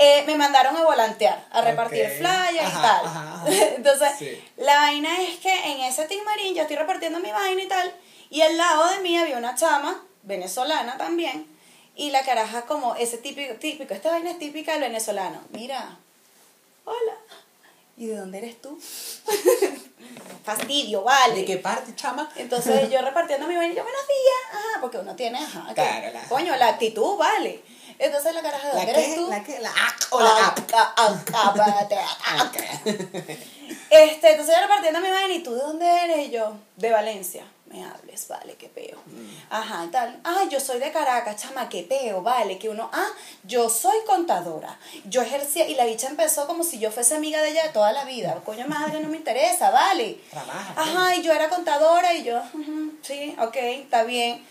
[0.00, 2.18] Eh, me mandaron a volantear, a repartir Ok.
[2.18, 3.06] flyers y Ajá, tal.
[3.06, 3.44] ajá, ajá.
[3.74, 4.44] Entonces, Sí.
[4.56, 7.92] la vaina es que en ese Team Marín yo estoy repartiendo mi vaina y tal,
[8.30, 11.48] y al lado de mí había una chama, venezolana también,
[11.98, 15.40] y la caraja como ese típico, típico, esta vaina es típica del venezolano.
[15.50, 15.98] Mira,
[16.84, 17.14] hola,
[17.98, 18.80] ¿y de dónde eres tú?
[20.44, 21.34] Fastidio, vale.
[21.40, 22.30] ¿De qué parte, chama?
[22.36, 25.74] Entonces yo repartiendo mi vaina, y yo, buenos días, ajá, porque uno tiene, ajá, que-
[25.74, 27.62] Claro, la- coño, la actitud, vale.
[27.98, 29.26] Entonces la caraja, ¿de ¿La dónde eres tú?
[29.28, 29.58] ¿La qué?
[29.58, 30.58] ¿La ac o la ap?
[33.90, 36.28] Este, entonces yo repartiendo mi vaina, ¿y tú de dónde eres?
[36.28, 37.44] Y yo, de Valencia.
[37.68, 38.98] Me hables, vale, qué peo.
[39.50, 40.18] Ajá, y tal.
[40.24, 42.58] Ah, yo soy de Caracas, chama, qué peo, vale.
[42.58, 43.08] Que uno, ah,
[43.44, 44.78] yo soy contadora.
[45.04, 47.92] Yo ejercía, y la bicha empezó como si yo fuese amiga de ella de toda
[47.92, 48.40] la vida.
[48.44, 50.18] Coño madre, no me interesa, vale.
[50.30, 54.46] Trabaja, Ajá, y yo era contadora, y yo, ujú, sí, ok, está bien.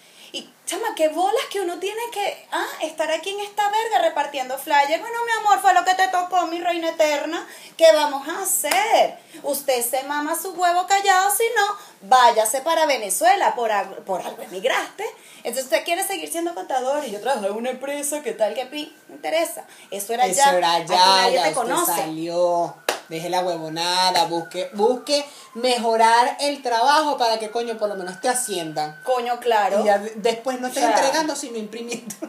[0.67, 4.99] Chama, qué bolas que uno tiene que, ah, estar aquí en esta verga repartiendo flyers.
[4.99, 7.47] Bueno, mi amor, fue lo que te tocó, mi reina eterna.
[7.77, 9.17] ¿Qué vamos a hacer?
[9.43, 11.77] Usted se mama su huevo callado, si no,
[12.09, 15.05] váyase para Venezuela, por, algo- por algo emigraste.
[15.37, 18.65] Entonces usted quiere seguir siendo contador y yo trabajo en una empresa, ¿qué tal que
[18.65, 18.93] pi?
[19.07, 19.63] No interesa.
[19.89, 20.57] Eso era Eso ya.
[20.57, 21.93] era ya, nadie ya te conoce.
[21.95, 22.75] salió.
[23.09, 28.27] Deje la huevonada, busque, busque mejorar el trabajo para que coño por lo menos te
[28.29, 28.99] asciendan.
[29.03, 29.81] Coño, claro.
[29.81, 32.15] Y ya de- después no estés O sea, entregando, sino imprimiendo.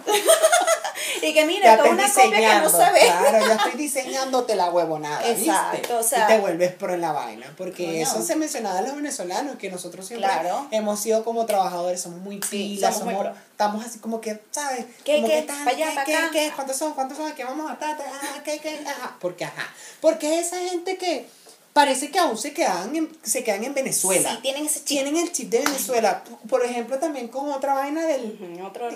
[1.22, 3.00] Y que mire, Ya toda una copia que no se ve.
[3.00, 5.28] Claro, ya estoy diseñándote la huevonada.
[5.28, 5.94] Exacto, ¿viste?
[5.94, 7.46] o sea- y te vuelves pro en la vaina.
[7.56, 7.96] Porque Coño.
[8.02, 10.66] eso se mencionaba a los venezolanos, que nosotros siempre Claro.
[10.70, 13.26] hemos sido como trabajadores, somos muy pilas, somos.
[13.58, 14.86] Estamos así como que, ¿sabes?
[15.04, 15.40] ¿Qué, como qué?
[15.40, 16.52] que Pa' allá, ¿qué, qué, qué?
[16.54, 16.94] ¿Cuántos son?
[16.94, 17.32] ¿Cuántos son?
[17.32, 17.98] ¿Qué vamos a estar?
[18.00, 18.80] Ah, ¿qué, qué?
[18.86, 19.16] Ajá.
[19.20, 19.68] Porque, ajá.
[20.00, 21.26] Porque esa gente que
[21.72, 24.30] parece que aún se quedan en, se quedan en Venezuela.
[24.30, 24.86] Sí, tienen ese chip.
[24.86, 26.22] Tienen el chip de Venezuela.
[26.48, 28.38] Por ejemplo, también con otra vaina del...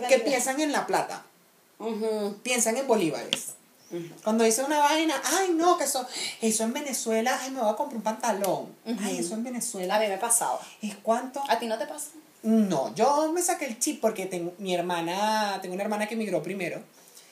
[0.09, 1.25] Que piensan en la plata
[2.43, 3.55] piensan en bolívares.
[4.25, 6.07] Cuando dice una vaina, ay no, que eso,
[6.41, 8.75] eso en Venezuela, ay me voy a comprar un pantalón.
[9.03, 10.61] Ay, eso en A Venezuela mí me pasaba.
[10.81, 11.43] es cuánto.
[11.49, 12.11] ¿A ti no te pasa?
[12.43, 16.43] No, yo me saqué el chip porque tengo mi hermana, tengo una hermana que emigró
[16.43, 16.81] primero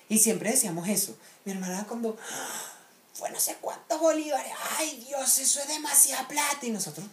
[0.09, 1.17] y siempre decíamos eso.
[1.45, 2.73] Mi hermana cuando "Ah,
[3.15, 7.07] fue no sé cuántos bolívares, ay Dios, eso es demasiada plata y nosotros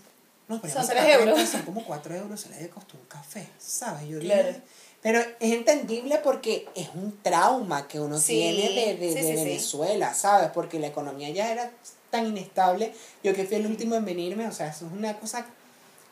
[0.47, 1.49] nos poníamos Son a tres sacar cuenta, euros.
[1.49, 4.07] Son como cuatro euros, se le costó un café, ¿sabes?
[4.07, 4.47] Yo Claro.
[4.47, 4.61] dije,
[5.01, 9.21] pero es entendible porque es un trauma que uno Sí, tiene de, de- sí, de
[9.23, 9.33] sí, sí.
[9.43, 10.51] Venezuela, ¿sabes?
[10.53, 11.71] Porque la economía ya era
[12.11, 12.93] tan inestable.
[13.23, 15.45] Yo que fui el último en venirme, o sea, eso es una cosa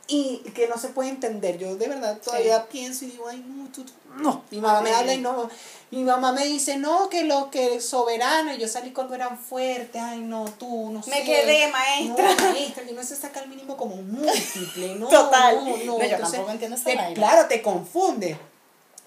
[0.08, 1.58] y que no se puede entender.
[1.58, 4.44] Yo de verdad todavía pienso y digo, ay, no, tú, tú- no.
[4.52, 4.96] Mi mamá me Sí.
[4.96, 5.50] habla y no.
[5.92, 8.54] Mi mamá me dice, no, que lo que es soberano.
[8.54, 11.10] Y yo salí cuando eran fuertes, ay, no, tú, no sé.
[11.10, 12.36] Me quedé, maestra.
[12.36, 15.08] No, maestra, yo no sé sacar el mínimo como un múltiple, no.
[15.08, 15.56] Total.
[15.56, 15.78] No, no.
[15.78, 17.14] No, yo Entonces, tampoco entiendo esa te-.
[17.14, 18.38] Claro, te confunde.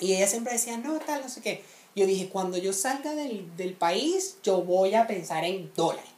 [0.01, 1.65] Y ella siempre decía, no, tal, no sé qué.
[1.97, 6.11] Yo dije, cuando yo salga del, del país, yo voy a pensar en dólares.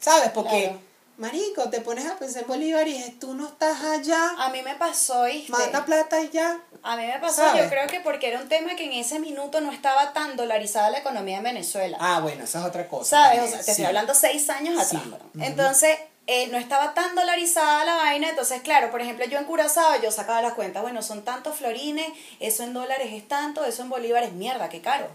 [0.00, 0.30] ¿Sabes?
[0.30, 0.80] Porque, Claro.
[1.18, 4.62] Marico, te pones a pensar en Bolívar y dices, tú no estás allá, A mí
[4.62, 5.52] me pasó, ¿viste?
[5.52, 6.58] manda plata y ya.
[6.82, 7.62] A mí me pasó, ¿Sabes?
[7.64, 10.90] yo creo que porque era un tema que en ese minuto no estaba tan dolarizada
[10.90, 11.96] la economía en Venezuela.
[12.00, 13.24] Ah, bueno, esa es otra cosa.
[13.24, 13.42] ¿Sabes?
[13.42, 13.70] O sea, te sí.
[13.72, 14.96] estoy hablando seis años Sí.
[14.96, 15.20] atrás.
[15.34, 15.44] Ujú.
[15.44, 15.96] Entonces,
[16.28, 18.30] eh, no estaba tan dolarizada la vaina.
[18.30, 20.80] Entonces, claro, por ejemplo, yo en Curazao, yo sacaba las cuentas.
[20.82, 22.06] Bueno, son tantos florines,
[22.38, 25.08] eso en dólares es tanto, eso en bolívares, mierda, qué caro.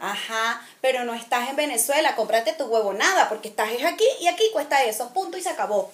[0.00, 4.44] Ajá, pero no estás en Venezuela, cómprate tu huevonada, porque estás es aquí y aquí
[4.52, 5.90] cuesta eso, punto y se acabó.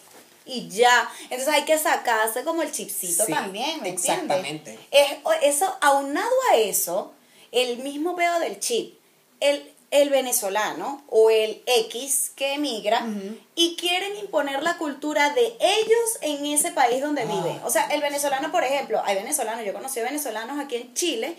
[0.46, 1.10] Y ya.
[1.24, 4.08] Entonces hay que sacarse como el chipcito Sí, también, ¿me entiendes?
[4.12, 4.78] exactamente.
[4.90, 7.12] Es, o- eso, aunado a eso,
[7.50, 8.98] el mismo pedo del chip,
[9.40, 13.06] el, el venezolano o el X que emigra
[13.54, 17.26] y quieren imponer la cultura de ellos en ese país donde Ah.
[17.26, 17.60] viven.
[17.64, 21.36] O sea, el venezolano, por ejemplo, hay venezolanos, yo conocí a venezolanos aquí en Chile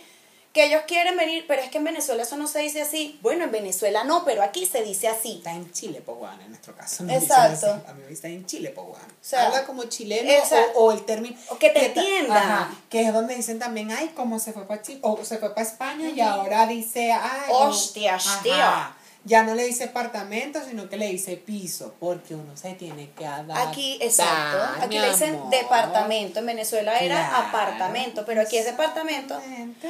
[0.55, 3.19] que ellos quieren venir, pero es que en Venezuela eso no se dice así.
[3.21, 5.33] Bueno, en Venezuela no, pero aquí se dice así.
[5.39, 7.03] Está en Chile, Poguana, en nuestro caso.
[7.03, 7.71] dicen Exacto.
[7.73, 7.81] así.
[7.89, 9.05] A mí me está en Chile, Poguana.
[9.21, 10.31] sea, Habla como chileno
[10.75, 11.37] o, o el término.
[11.49, 12.37] o que te entienda.
[12.37, 15.49] Ajá, que es donde dicen también, ay, como se fue para Chile, o se fue
[15.53, 17.49] para España y ahora dice, ay.
[17.49, 18.94] o- Hostia, hostia.
[19.25, 23.25] Ya no le dice apartamento, sino que le dice piso, porque uno se tiene que
[23.25, 23.67] adaptar.
[23.67, 24.57] Aquí, exacto.
[24.81, 25.49] Aquí le dicen amor.
[25.49, 26.39] departamento.
[26.39, 29.35] En Venezuela era Claro, apartamento, pero aquí es departamento.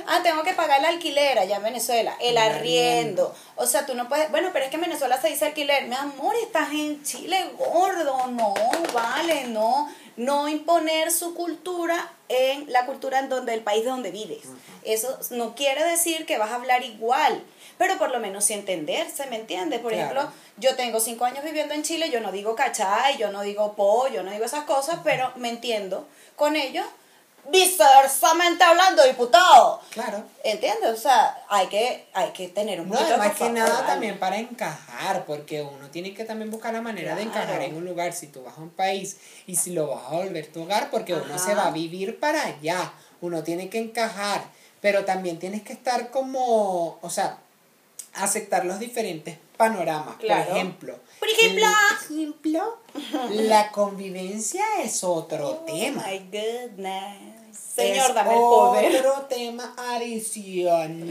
[0.08, 2.16] Ah, tengo que pagar la alquiler allá en Venezuela.
[2.22, 3.36] El El arriendo.
[3.58, 4.32] O sea, tú no puedes.
[4.32, 5.88] Bueno, pero es que en Venezuela se dice alquiler.
[5.88, 8.28] Mi amor, estás en Chile gordo.
[8.28, 8.54] No,
[8.94, 9.90] vale, no.
[10.18, 14.44] no imponer su cultura en la cultura en donde el país de donde vives.
[14.84, 17.44] Eso no quiere decir que vas a hablar igual,
[17.78, 19.80] pero por lo menos sí entenderse, ¿me entiendes?
[19.80, 20.12] Por Claro.
[20.22, 23.74] ejemplo, yo tengo cinco años viviendo en Chile, yo no digo cachai, yo no digo
[23.76, 26.86] po, yo no digo esas cosas, pero me entiendo con ellos,
[27.52, 29.80] viceversamente hablando, diputado.
[29.92, 30.24] Claro.
[30.44, 30.90] ¿Entiendes?
[30.92, 34.38] O sea, hay que, hay que tener un No, poquito además que nada también para
[34.38, 38.28] encajar, porque uno tiene que también buscar la manera de encajar en un lugar, si
[38.28, 41.38] tú vas a un país y si lo vas a volver tu hogar, porque uno
[41.40, 44.44] se va a vivir para allá, uno tiene que encajar,
[44.82, 47.38] pero también tienes que estar como, o sea,
[48.16, 50.46] aceptar los diferentes panoramas, Claro.
[50.50, 51.00] por ejemplo.
[51.20, 51.66] Por ejemplo.
[52.08, 52.78] Por ejemplo,
[53.32, 56.06] la convivencia es otro Oh tema.
[56.08, 57.56] my goodness.
[57.76, 58.96] Señor, Es dame el poder.
[59.06, 61.08] Otro tema adicional.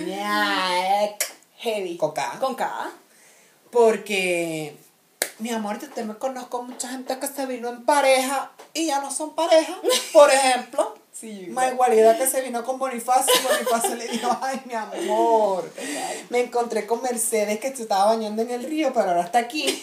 [1.58, 1.96] Heavy.
[1.96, 2.38] Con K.
[2.40, 2.90] Con K.
[3.70, 4.76] Porque,
[5.44, 9.00] mi amor, yo te me conozco mucha gente que se vino en pareja y ya
[9.02, 9.74] no son pareja.
[10.14, 11.48] Por ejemplo, Sí.
[11.50, 15.70] más igualidad que se vino con Bonifacio y Bonifacio le dijo, ay, mi amor,
[16.30, 19.80] me encontré con Mercedes que se estaba bañando en el río, pero ahora está aquí.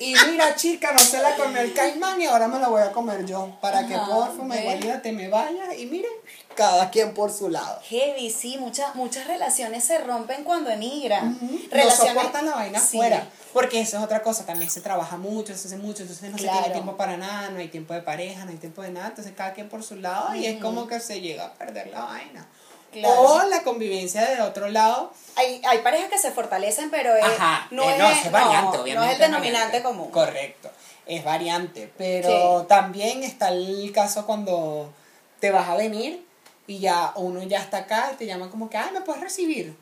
[0.00, 2.92] Y mira, chica, no se la comió el caimán y ahora me la voy a
[2.92, 3.56] comer yo.
[3.60, 4.60] Para que Ajá, porfa, más ¿ves?
[4.62, 6.10] igualidad te me vayas y miren,
[6.54, 7.80] cada quien por su lado.
[7.84, 11.38] Heavy, sí, muchas, muchas relaciones se rompen cuando emigran.
[11.72, 12.96] no soportan la vaina Sí.
[12.98, 13.28] afuera.
[13.52, 16.44] Porque eso es otra cosa, también se trabaja mucho, se hace mucho, entonces no se
[16.44, 16.58] Claro.
[16.60, 19.32] tiene tiempo para nada, no hay tiempo de pareja, no hay tiempo de nada, entonces
[19.36, 22.46] cada quien por su lado y es como que se llega a perder la vaina.
[22.92, 23.20] Claro.
[23.22, 25.12] O la convivencia de otro lado.
[25.36, 28.76] Hay, hay parejas que se fortalecen, pero es, Ajá, no, eh, es, no, es variante,
[28.76, 28.94] no, obviamente.
[28.96, 30.10] no es el denominante común.
[30.10, 30.70] Correcto,
[31.06, 32.66] es variante, pero Sí.
[32.68, 34.92] también está el caso cuando
[35.40, 36.24] te vas a venir
[36.72, 39.76] y ya uno ya está acá y te llama como que, ay, me puedes recibir.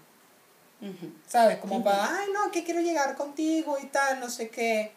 [1.28, 1.58] ¿Sabes?
[1.58, 4.92] Como para, ay, no, que quiero llegar contigo y tal, no sé qué.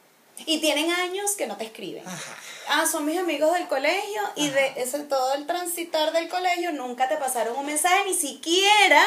[0.46, 2.08] Y tienen años que no te escriben.
[2.08, 2.36] Ajá.
[2.70, 7.08] Ah, son mis amigos del colegio y de ese todo el transitar del colegio nunca
[7.08, 9.04] te pasaron un mensaje ni siquiera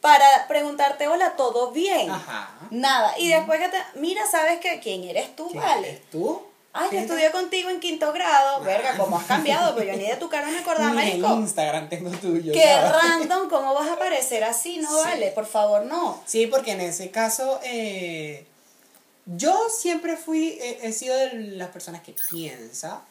[0.00, 2.10] para preguntarte, hola, ¿todo bien?
[2.10, 2.50] Ajá.
[2.70, 3.16] Nada.
[3.18, 4.80] Y después que te, mira, ¿sabes qué?
[4.80, 5.90] ¿Quién eres tú, ¿Quién vale?
[5.90, 6.42] eres tú?
[6.78, 8.60] Ay, yo ¿Quién estudié contigo en quinto grado.
[8.62, 9.74] Verga, ¿cómo has cambiado?
[9.74, 11.34] Pues yo ni de tu cara me acordaba, Ni marico.
[11.34, 12.52] Instagram tengo tuyo.
[12.52, 12.92] Qué ¿sabes?
[12.92, 14.78] random, ¿cómo vas a aparecer así?
[14.78, 15.00] No Sí.
[15.04, 16.22] vale, por favor, no.
[16.26, 18.46] Sí, porque en ese caso, eh,
[19.26, 23.02] yo siempre fui, eh, he sido de las personas que piensa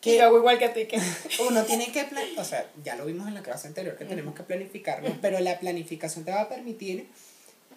[0.00, 1.00] que hago igual que a ti, que...
[1.48, 4.34] uno tiene que, plan- o sea, ya lo vimos en la clase anterior, que tenemos
[4.34, 7.08] que planificarlo, pero la planificación te va a permitir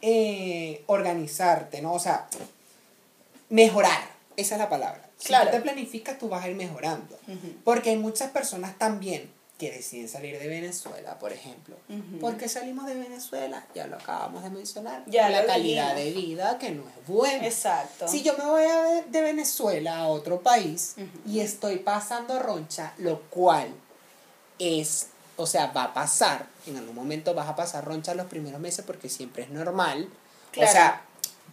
[0.01, 1.93] eh, organizarte, ¿no?
[1.93, 2.27] O sea,
[3.49, 3.97] mejorar,
[4.35, 5.06] esa es la palabra.
[5.17, 5.49] Si Claro.
[5.49, 7.17] tú te planificas, tú vas a ir mejorando.
[7.63, 11.75] Porque hay muchas personas también que deciden salir de Venezuela, por ejemplo.
[11.89, 12.19] Ujú.
[12.19, 13.65] ¿Por qué salimos de Venezuela?
[13.73, 15.03] Ya lo acabamos de mencionar.
[15.07, 17.43] Ya la calidad de vida que no es buena.
[17.43, 18.07] Exacto.
[18.07, 20.93] Si yo me voy a de Venezuela a otro país
[21.25, 23.69] y estoy pasando roncha, lo cual
[24.59, 28.59] es, o sea, va a pasar, en algún momento vas a pasar roncha los primeros
[28.59, 30.07] meses porque siempre es normal.
[30.51, 30.69] Claro.
[30.69, 31.01] O sea,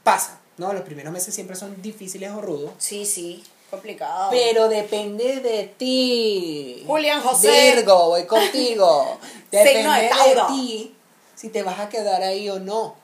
[0.02, 0.72] pasa, ¿no?
[0.74, 2.72] Los primeros meses siempre son difíciles o rudos.
[2.78, 3.42] Sí, sí,
[3.74, 4.30] complicado.
[4.30, 6.84] Pero depende de ti.
[6.86, 7.74] Julián José.
[7.74, 9.18] Virgo, voy contigo.
[9.50, 10.94] Depende de ti
[11.34, 12.96] si te vas a quedar ahí o no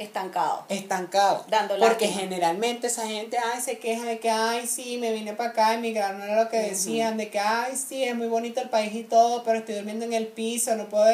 [0.00, 0.64] Estancado.
[0.70, 1.44] estancado.
[1.48, 2.22] Dando Porque lástima.
[2.22, 6.14] generalmente esa gente ay, se queja de que, ay, sí, me vine para acá, emigrar
[6.14, 9.02] no era lo que decían, de que, ay, sí, es muy bonito el país y
[9.04, 11.04] todo, pero estoy durmiendo en el piso, no puedo.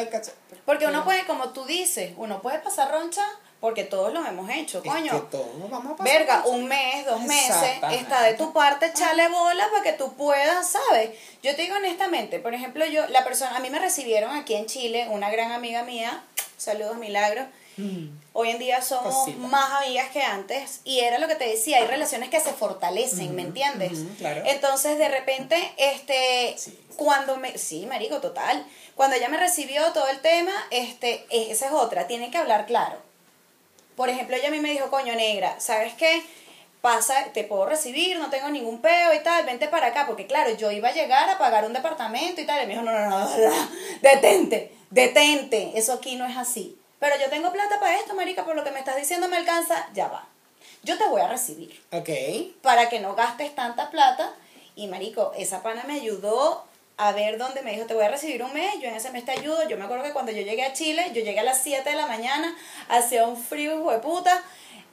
[0.65, 3.25] Porque uno puede, como tú dices, uno puede pasar roncha
[3.59, 5.11] porque todos lo hemos hecho, es coño.
[5.11, 7.55] que todos vamos a pasar Verga, un mes, dos meses,
[7.91, 11.09] está de tu parte, echarle bola para que tú puedas, ¿sabes?
[11.41, 14.65] Yo te digo honestamente, por ejemplo, yo, la persona, a mí me recibieron aquí en
[14.67, 16.23] Chile, una gran amiga mía,
[16.57, 17.45] saludos Milagro,
[17.79, 19.37] Mm, hoy en día somos Cosita.
[19.37, 23.35] más amigas que antes y era lo que te decía, hay relaciones que se fortalecen,
[23.35, 23.99] ¿me entiendes?
[24.17, 24.41] claro.
[24.47, 26.75] Entonces, de repente, este, Sí.
[26.95, 31.71] cuando me, sí, marico, total, cuando ella me recibió todo el tema, este, esa es
[31.71, 32.97] otra, tienen que hablar claro.
[33.97, 36.23] Por ejemplo, ella a mí me dijo, coño negra, ¿sabes qué?
[36.81, 40.51] Pasa, te puedo recibir, no tengo ningún peo y tal, vente para acá, porque claro,
[40.51, 43.09] yo iba a llegar a pagar un departamento y tal, y me dijo, no, no,
[43.09, 43.69] no, no, no,
[44.01, 46.77] detente, detente, eso aquí no es así.
[46.99, 49.89] Pero yo tengo plata para esto, marica, por lo que me estás diciendo me alcanza,
[49.93, 50.27] ya va.
[50.83, 52.09] Yo te voy a recibir Ok.
[52.61, 54.33] para que no gastes tanta plata.
[54.75, 56.63] Y marico, esa pana me ayudó
[56.97, 59.23] a ver dónde me dijo, te voy a recibir un mes, yo en ese mes
[59.23, 59.67] te ayudo.
[59.69, 61.95] Yo me acuerdo que cuando yo llegué a Chile, yo llegué a las 7 de
[61.95, 62.55] la mañana,
[62.89, 64.41] hacía un frío hijo de puta.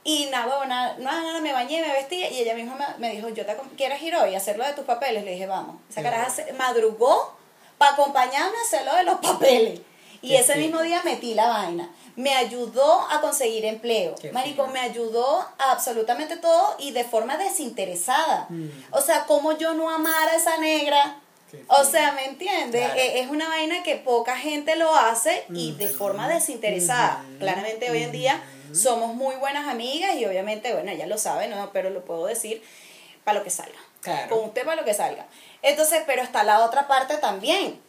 [0.03, 3.29] Y nada, nada, nada, nada, me bañé, me vestí y ella misma me, me dijo,
[3.29, 5.23] yo te ¿quieres ir hoy a hacer lo de tus papeles?
[5.25, 5.77] Le dije, vamos.
[5.89, 7.35] Esa caraja se- madrugó
[7.79, 9.81] para acompañarme a hacer lo de los papeles.
[10.21, 11.89] Y ese mismo día metí la vaina.
[12.15, 14.13] Me ayudó a conseguir empleo.
[14.21, 18.45] Qué Marico, me ayudó a absolutamente todo y de forma desinteresada.
[18.49, 18.69] Mm.
[18.91, 21.17] O sea, como yo no amara a esa negra.
[21.67, 22.83] O sea, ¿me entiendes?
[22.85, 22.99] Claro.
[22.99, 25.95] E- Es una vaina que poca gente lo hace y de Ujú.
[25.97, 27.23] forma desinteresada.
[27.39, 28.43] Claramente hoy en día
[28.73, 31.71] somos muy buenas amigas y obviamente, bueno, ella lo sabe, ¿no?
[31.71, 32.61] Pero lo puedo decir
[33.23, 33.79] para lo que salga.
[34.01, 34.35] Claro.
[34.35, 35.25] Con usted para lo que salga.
[35.61, 37.79] Entonces, pero está la otra parte también,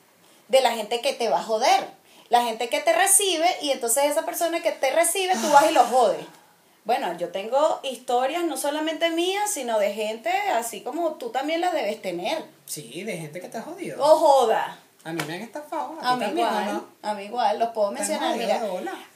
[0.49, 1.89] de la gente que te va a joder.
[2.29, 5.75] La gente que te recibe y entonces esa persona que te recibe, tú vas y
[5.75, 6.25] lo jodes.
[6.87, 11.73] Bueno, yo tengo historias no solamente mías, sino de gente así como tú también las
[11.75, 12.45] debes tener.
[12.65, 14.03] Sí, de gente que te ha jodido.
[14.03, 14.79] O joda.
[15.03, 15.99] A mí me han estafado.
[16.01, 16.87] A A mí ti también, ¿o igual, ¿no?
[17.03, 18.61] a mí igual, los puedo mencionar, mira.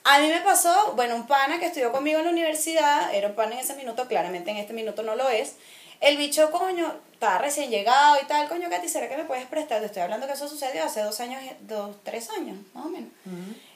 [0.05, 3.35] A mí me pasó, bueno, un pana que estudió conmigo en la universidad, era un
[3.35, 5.55] pana en ese minuto, claramente en este minuto no lo es.
[6.01, 9.81] El bicho, coño, estaba recién llegado y tal, coño, Katy, ¿será que me puedes prestar?
[9.81, 13.11] Te estoy hablando que eso sucedió hace dos años, dos, tres años, más o menos.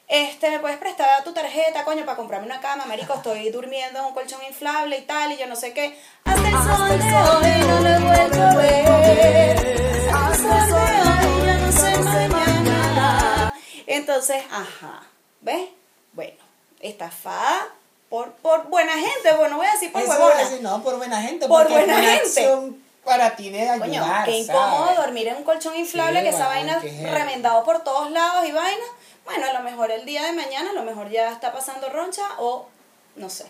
[0.07, 2.85] Este, ¿me puedes prestar tu tarjeta, coño, para comprarme una cama?
[2.85, 5.99] Marico, estoy durmiendo en un colchón inflable y tal, y yo no sé qué.
[6.25, 10.09] Hasta el sol de hoy no lo he vuelto a ver.
[10.13, 13.55] Hasta el sol de hoy ya no sé mañana.
[13.87, 15.03] Entonces, ajá,
[15.41, 15.69] ¿ves?
[16.13, 16.37] Bueno,
[16.81, 17.69] estafada
[18.11, 20.37] por, por buena gente, bueno, voy a decir por Eso huevona.
[20.37, 21.49] decir, no, por buena gente.
[21.49, 22.73] Por buena gente.
[23.05, 24.99] para ti de ayudar, Coño, qué incómodo ¿sabes?
[24.99, 28.53] dormir en un colchón inflable, Sí, que esa weón, vaina remendado por todos lados y
[28.53, 28.85] vaina.
[29.25, 32.23] Bueno, a lo mejor el día de mañana, a lo mejor ya está pasando roncha
[32.39, 32.69] o
[33.17, 33.47] no sé.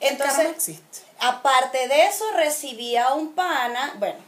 [0.00, 1.00] Entonces, existe.
[1.18, 4.18] aparte de eso, recibía un pana, bueno,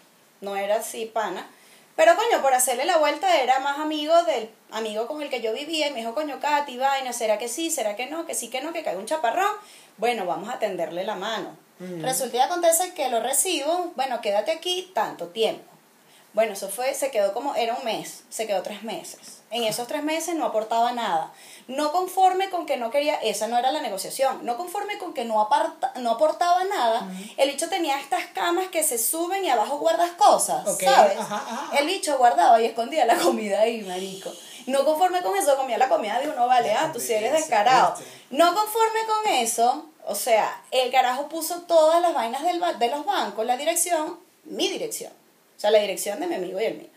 [0.41, 1.49] no era así pana,
[1.97, 5.53] pero coño, por hacerle la vuelta era más amigo del amigo con el que yo
[5.53, 7.71] vivía y me dijo, coño, Katy, vaina, ¿será que sí?
[7.71, 8.27] ¿Será que no?
[8.27, 9.53] Que sí, que no, que cae un chaparrón.
[9.99, 11.57] Bueno, vamos a tenderle la mano.
[11.79, 12.01] Ujú.
[12.01, 15.70] Resulta y acontece que lo recibo, bueno, quédate aquí tanto tiempo.
[16.33, 19.41] Bueno, eso fue, se quedó como, era un mes, se quedó tres meses.
[19.51, 21.33] En esos tres meses no aportaba nada.
[21.67, 25.25] No conforme con que no quería, esa no era la negociación, no conforme con que
[25.25, 29.79] no, aparta, no aportaba nada, el bicho tenía estas camas que se suben y abajo
[29.79, 31.19] guardas cosas, ¿sabes?
[31.19, 31.79] ajá, ajá.
[31.79, 34.31] El bicho guardaba y escondía la comida ahí, marico.
[34.67, 37.95] No conforme con eso, comía la comida de uno, vale, ah, tú sí eres descarado.
[38.31, 42.89] No conforme con eso, o sea, el carajo puso todas las vainas del ba- de
[42.89, 45.13] los bancos, la dirección, mi dirección.
[45.61, 46.89] O sea, la dirección de mi amigo y el mío.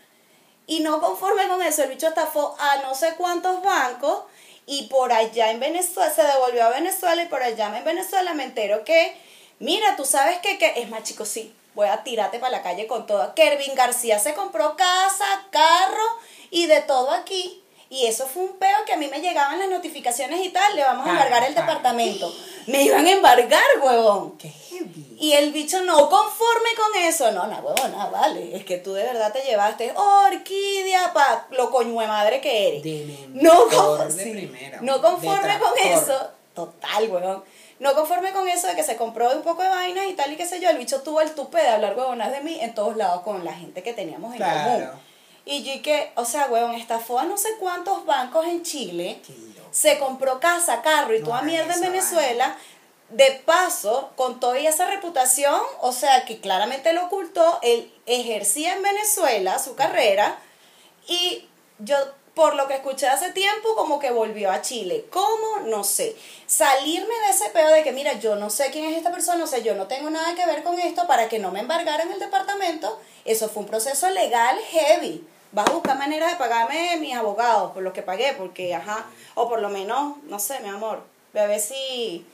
[0.66, 4.22] Y no conforme con eso, el bicho estafó a no sé cuántos bancos
[4.64, 8.44] y por allá en Venezuela, se devolvió a Venezuela y por allá en Venezuela me
[8.44, 9.14] entero que,
[9.58, 12.86] mira, tú sabes que, que es más chico, sí, voy a tirarte para la calle
[12.86, 13.34] con todo.
[13.34, 17.62] Kervin García se compró casa, carro y de todo aquí.
[17.94, 20.82] Y eso fue un peo que a mí me llegaban las notificaciones y tal, le
[20.82, 22.34] vamos a embargar el departamento.
[22.66, 24.36] Me iban a embargar, huevón.
[24.36, 25.16] Qué heavy.
[25.20, 27.30] Y el bicho no conforme con eso.
[27.30, 28.56] No, no, huevona, vale.
[28.56, 32.82] Es que tú de verdad te llevaste orquídea pa' lo coño de madre que eres.
[32.82, 34.30] De no, con- de sí.
[34.30, 36.30] primera, no de conforme con eso.
[36.54, 37.44] Total, huevón.
[37.78, 40.36] No conforme con eso de que se compró un poco de vainas y tal y
[40.36, 42.96] qué sé yo, el bicho tuvo el tupe de hablar huevonas de mí en todos
[42.96, 44.70] lados con la gente que teníamos en Claro.
[44.86, 45.00] común.
[45.46, 49.20] Y yo que, o sea, huevón, estafó a no sé cuántos bancos en Chile
[49.70, 52.56] se compró casa, carro y No toda mierda en Venezuela.
[53.10, 58.82] De paso, con toda esa reputación, o sea, que claramente lo ocultó, él ejercía en
[58.82, 60.38] Venezuela su carrera
[61.06, 61.46] y
[61.78, 61.96] yo,
[62.34, 65.04] por lo que escuché hace tiempo, como que volvió a Chile.
[65.10, 65.60] ¿Cómo?
[65.66, 66.16] No sé.
[66.46, 69.46] Salirme de ese pedo de que, mira, yo no sé quién es esta persona, o
[69.46, 72.18] sea, yo no tengo nada que ver con esto para que no me embargaran el
[72.18, 75.26] departamento, eso fue un proceso legal heavy.
[75.54, 79.48] Vas a buscar maneras de pagarme mis abogados por lo que pagué, porque, ajá, o
[79.48, 81.02] por lo menos, no sé, mi amor,
[81.32, 82.26] ve a ver si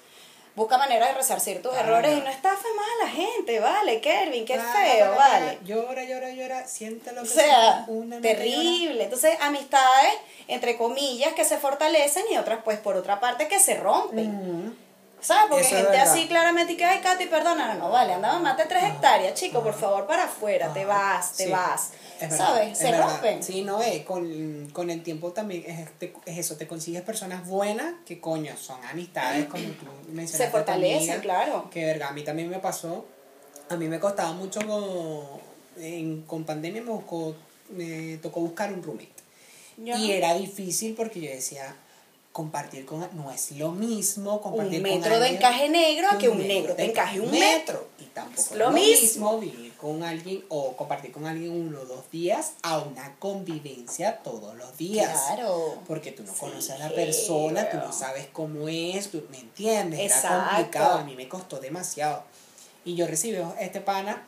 [0.56, 1.88] busca maneras de resarcir tus Claro.
[1.96, 5.58] errores y no estafes más a la gente, vale, Kervin, qué Claro, feo, vale.
[5.64, 6.66] Llora, llora, llora.
[6.66, 8.28] Siente lo O que sea, una, llora.
[8.28, 9.04] terrible.
[9.04, 10.12] Entonces, amistades,
[10.48, 14.76] entre comillas, que se fortalecen y otras, pues, por otra parte, que se rompen.
[15.20, 15.46] ¿Sabes?
[15.50, 18.64] Porque Eso es gente así claramente que, ay, Katy, perdona, no, vale, andaba más de
[18.64, 21.90] tres hectáreas, chico, por favor, para afuera, te vas, te Sí, vas.
[22.20, 22.72] es verdad, ¿Sabes?
[22.72, 23.10] es Se verdad.
[23.10, 23.42] rompen.
[23.42, 27.46] Sí, no, eh, con, con el tiempo también es, te- es eso, te consigues personas
[27.46, 30.36] buenas que coño, son amistades como tú mencionaste.
[30.46, 31.68] Se fortalecen, claro.
[31.70, 33.06] Que verga, a mí también me pasó,
[33.68, 35.40] a mí me costaba mucho con,
[35.82, 37.36] en- con pandemia me, buscó,
[37.70, 39.10] me tocó buscar un roommate.
[39.76, 41.74] Y era difícil porque yo decía,
[42.32, 46.28] compartir con no es lo mismo compartir Un con metro de encaje negro a que
[46.28, 47.88] un negro te encaje un metro.
[47.98, 49.00] y tampoco Es es lo mismo.
[49.32, 54.18] mismo vivir con alguien o compartir con alguien uno o dos días a una convivencia
[54.22, 55.74] todos los días Claro.
[55.88, 59.38] porque tú no Sí, conoces a la persona, tú no sabes cómo es, tú, ¿me
[59.40, 59.98] entiendes?
[59.98, 60.50] Era Exacto.
[60.56, 62.22] complicado, a mí me costó demasiado.
[62.84, 64.24] Y yo recibí este pana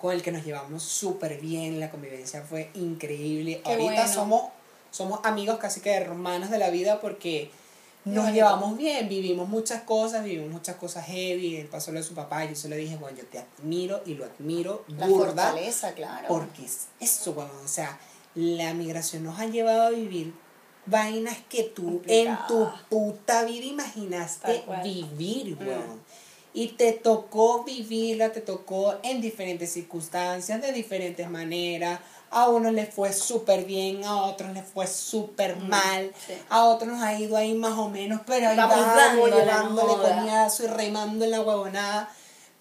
[0.00, 3.60] con el que nos llevamos súper bien, la convivencia fue increíble.
[3.64, 4.12] Qué Ahorita bueno.
[4.12, 4.42] somos
[4.92, 7.50] somos amigos casi que hermanos de la vida porque
[8.04, 12.14] nos llevamos bien, vivimos muchas cosas, vivimos muchas cosas heavy, él pasó lo de su
[12.14, 15.26] papá, y yo se lo dije, bueno, yo te admiro y lo admiro La burda,
[15.46, 16.26] fortaleza, claro.
[16.28, 17.98] porque es eso, bueno, o sea,
[18.34, 20.32] la migración nos ha llevado a vivir
[20.86, 25.66] vainas que tú en tu puta vida imaginaste vivir, Mm.
[25.68, 26.00] weón.
[26.54, 32.00] Y te tocó vivirla, te tocó en diferentes circunstancias, de diferentes maneras.
[32.32, 36.32] A unos les fue súper bien, a otros les fue súper mal, sí.
[36.48, 38.76] a otros nos ha ido ahí más o menos, pero ahí Vamos
[39.46, 40.20] vamos, joda.
[40.20, 42.08] coñazo y remando en la huevonada.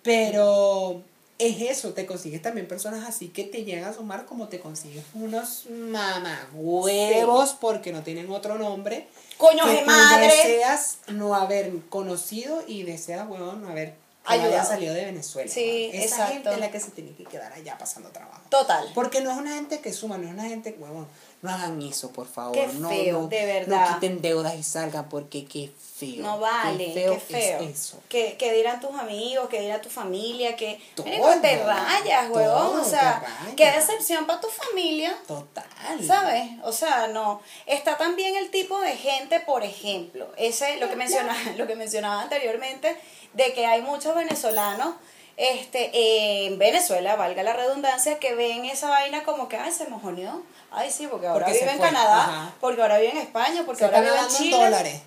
[0.03, 1.01] Pero
[1.37, 5.03] es eso, te consigues también personas así que te llegan a sumar como te consigues
[5.13, 9.07] unos mamagüevos porque no tienen otro nombre.
[9.37, 10.27] Coños que de madre.
[10.27, 13.95] deseas no haber conocido y deseas, huevón, no haber
[14.25, 15.51] hayan salido de Venezuela.
[15.51, 15.89] Sí.
[15.93, 16.33] Esa exacto.
[16.33, 18.41] gente es la que se tiene que quedar allá pasando trabajo.
[18.49, 18.89] Total.
[18.93, 21.07] Porque no es una gente que suma, no es una gente, huevón,
[21.41, 22.53] no hagan eso, por favor.
[22.53, 23.89] Qué no, feo, no, de verdad.
[23.89, 26.21] No quiten deudas y salgan porque qué feo.
[26.21, 27.61] No vale, qué feo.
[27.61, 27.99] es eso.
[28.09, 32.79] Que, que dirán tus amigos, que dirá tu familia, que Todo, te rayas, huevón.
[32.79, 33.23] O sea,
[33.57, 35.17] qué decepción para tu familia.
[35.27, 35.65] Total.
[36.05, 36.51] ¿Sabes?
[36.63, 37.41] O sea, no.
[37.65, 42.21] Está también el tipo de gente, por ejemplo, ese lo que mencionaba, lo que mencionaba
[42.21, 42.95] anteriormente,
[43.33, 44.95] de que hay muchos venezolanos
[45.37, 50.43] este, en Venezuela, valga la redundancia, que ven esa vaina como que, ay, se mojoneó.
[50.71, 52.51] Ay, sí, porque ahora Porque vive en fue, Canadá, ajá.
[52.61, 54.57] porque ahora vive en España, porque Se ahora vive en Chile.
[54.57, 55.01] dólares.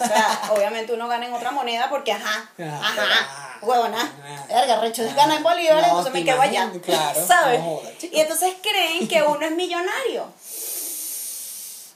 [0.00, 4.12] O sea, obviamente uno gana en otra moneda porque, ajá, ajá, huevona,
[4.48, 7.60] verga, recho gana en bolívares, no, entonces me quedo allá, claro, ¿sabes?
[7.60, 10.26] no y entonces creen que uno es millonario.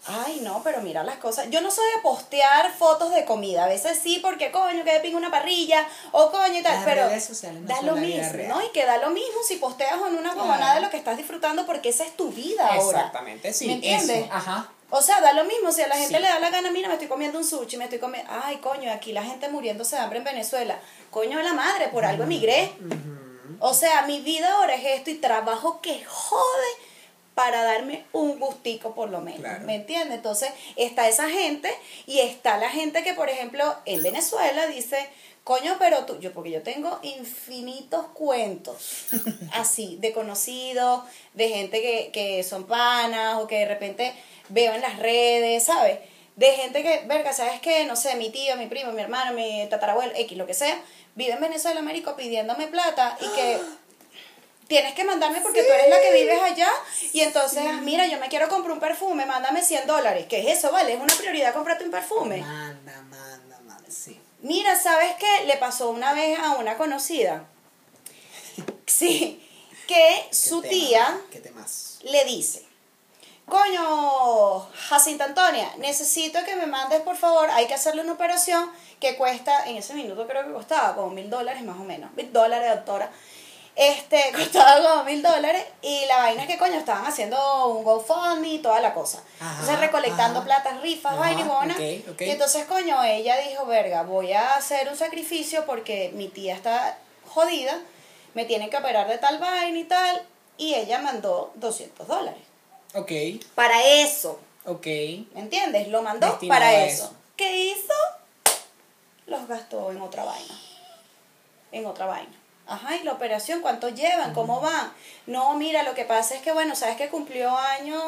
[0.07, 1.47] Ay, no, pero mira las cosas.
[1.51, 3.65] Yo no soy de postear fotos de comida.
[3.65, 6.75] A veces sí, porque coño, que de pingo una parrilla, o coño y tal.
[6.75, 8.49] Las pero redes sociales no da son lo la vida mismo, real.
[8.49, 8.63] ¿no?
[8.65, 11.67] Y que da lo mismo si posteas en una cojonada de lo que estás disfrutando,
[11.67, 12.99] porque esa es tu vida ahora.
[12.99, 13.67] Exactamente, sí.
[13.67, 14.25] ¿Me entiendes?
[14.25, 14.69] eso, Ajá.
[14.95, 16.21] O sea, da lo mismo, si a la gente Sí.
[16.21, 18.93] le da la gana, mira, me estoy comiendo un sushi, me estoy comiendo, ay, coño,
[18.93, 20.79] aquí la gente muriéndose de hambre en Venezuela.
[21.11, 22.73] Coño de la madre, por algo emigré.
[23.61, 26.69] O sea, mi vida ahora es esto y trabajo que jode
[27.35, 29.65] para darme un gustico por lo menos, Claro.
[29.65, 30.17] ¿me entiendes?
[30.17, 31.73] Entonces, está esa gente
[32.07, 35.09] y está la gente que, por ejemplo, en Venezuela dice,
[35.45, 39.07] coño, pero tú, yo, porque yo tengo infinitos cuentos
[39.55, 41.05] así, de conocidos,
[41.35, 44.13] de gente que, que son panas o que de repente
[44.51, 45.99] veo en las redes, ¿sabes?
[46.37, 47.85] De gente que, verga, ¿sabes qué?
[47.85, 50.79] No sé, mi tío, mi primo, mi hermano, mi tatarabuelo, X, lo que sea,
[51.15, 53.59] vive en Venezuela, Américo, pidiéndome plata y que
[54.73, 56.71] tienes que mandarme porque tú eres la que vives allá
[57.13, 60.25] y entonces, mira, yo me quiero comprar un perfume, mándame 100 dólares.
[60.31, 60.95] ¿Qué es eso, vale?
[60.95, 62.39] Es una prioridad comprarte un perfume.
[62.39, 64.19] Manda, manda, manda, sí.
[64.41, 65.45] Mira, ¿sabes qué?
[65.45, 67.45] Le pasó una vez a una conocida.
[68.87, 69.43] Sí,
[69.87, 71.21] que su ¿Qué tía
[72.03, 72.65] le dice,
[73.47, 78.71] coño, Jacinta Antonia, necesito que me mandes, por favor, hay que hacerle una operación
[79.01, 82.33] que cuesta, en ese minuto creo que costaba como mil dólares más o menos, mil
[82.33, 83.11] dólares, doctora.
[83.75, 88.55] Este, costaba como mil dólares y la vaina es que coño estaban haciendo un GoFundMe
[88.55, 89.23] y toda la cosa.
[89.41, 90.47] Ajá, entonces recolectando ajá.
[90.47, 92.21] platas, rifas, vaina y ok.
[92.21, 96.99] Y entonces coño, ella dijo, verga, voy a hacer un sacrificio porque mi tía está
[97.27, 97.79] jodida,
[98.35, 100.23] me tienen que operar de tal vaina y tal.
[100.59, 102.43] Y ella mandó 200 dólares.
[102.95, 103.11] Ok,
[103.55, 104.87] Para eso, ok.
[104.87, 105.89] ¿me entiendes?
[105.89, 107.11] Lo mandó Destinado para eso.
[107.37, 107.95] ¿Qué hizo?
[109.27, 110.61] Los gastó en otra vaina.
[111.73, 112.42] En otra vaina.
[112.67, 114.33] Ajá, y la operación, ¿cuánto llevan?
[114.35, 114.93] ¿Cómo van?
[115.27, 118.03] No, mira, lo que pasa es que, bueno, sabes que cumplió años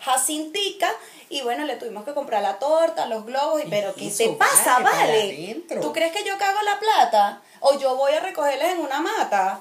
[0.00, 0.90] Jacintica
[1.30, 4.80] y bueno, le tuvimos que comprar la torta, los globos, y, pero ¿qué te pasa,
[4.80, 5.62] vale.
[5.80, 7.42] ¿Tú crees que yo cago la plata?
[7.60, 9.60] ¿O yo voy a recogerles en una mata?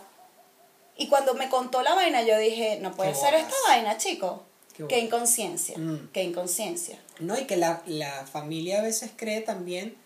[0.95, 4.43] Y cuando me contó la vaina, yo dije, no puede ser esta vaina, chico.
[4.76, 6.09] Qué Qué, inconsciencia, Mm.
[6.13, 6.99] qué inconsciencia.
[7.20, 9.97] No, y que la, la familia a veces cree también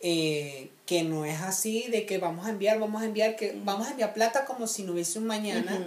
[0.00, 3.86] eh, que no es así, de que vamos a enviar, vamos a enviar, que vamos
[3.86, 5.78] a enviar plata como si no hubiese un mañana,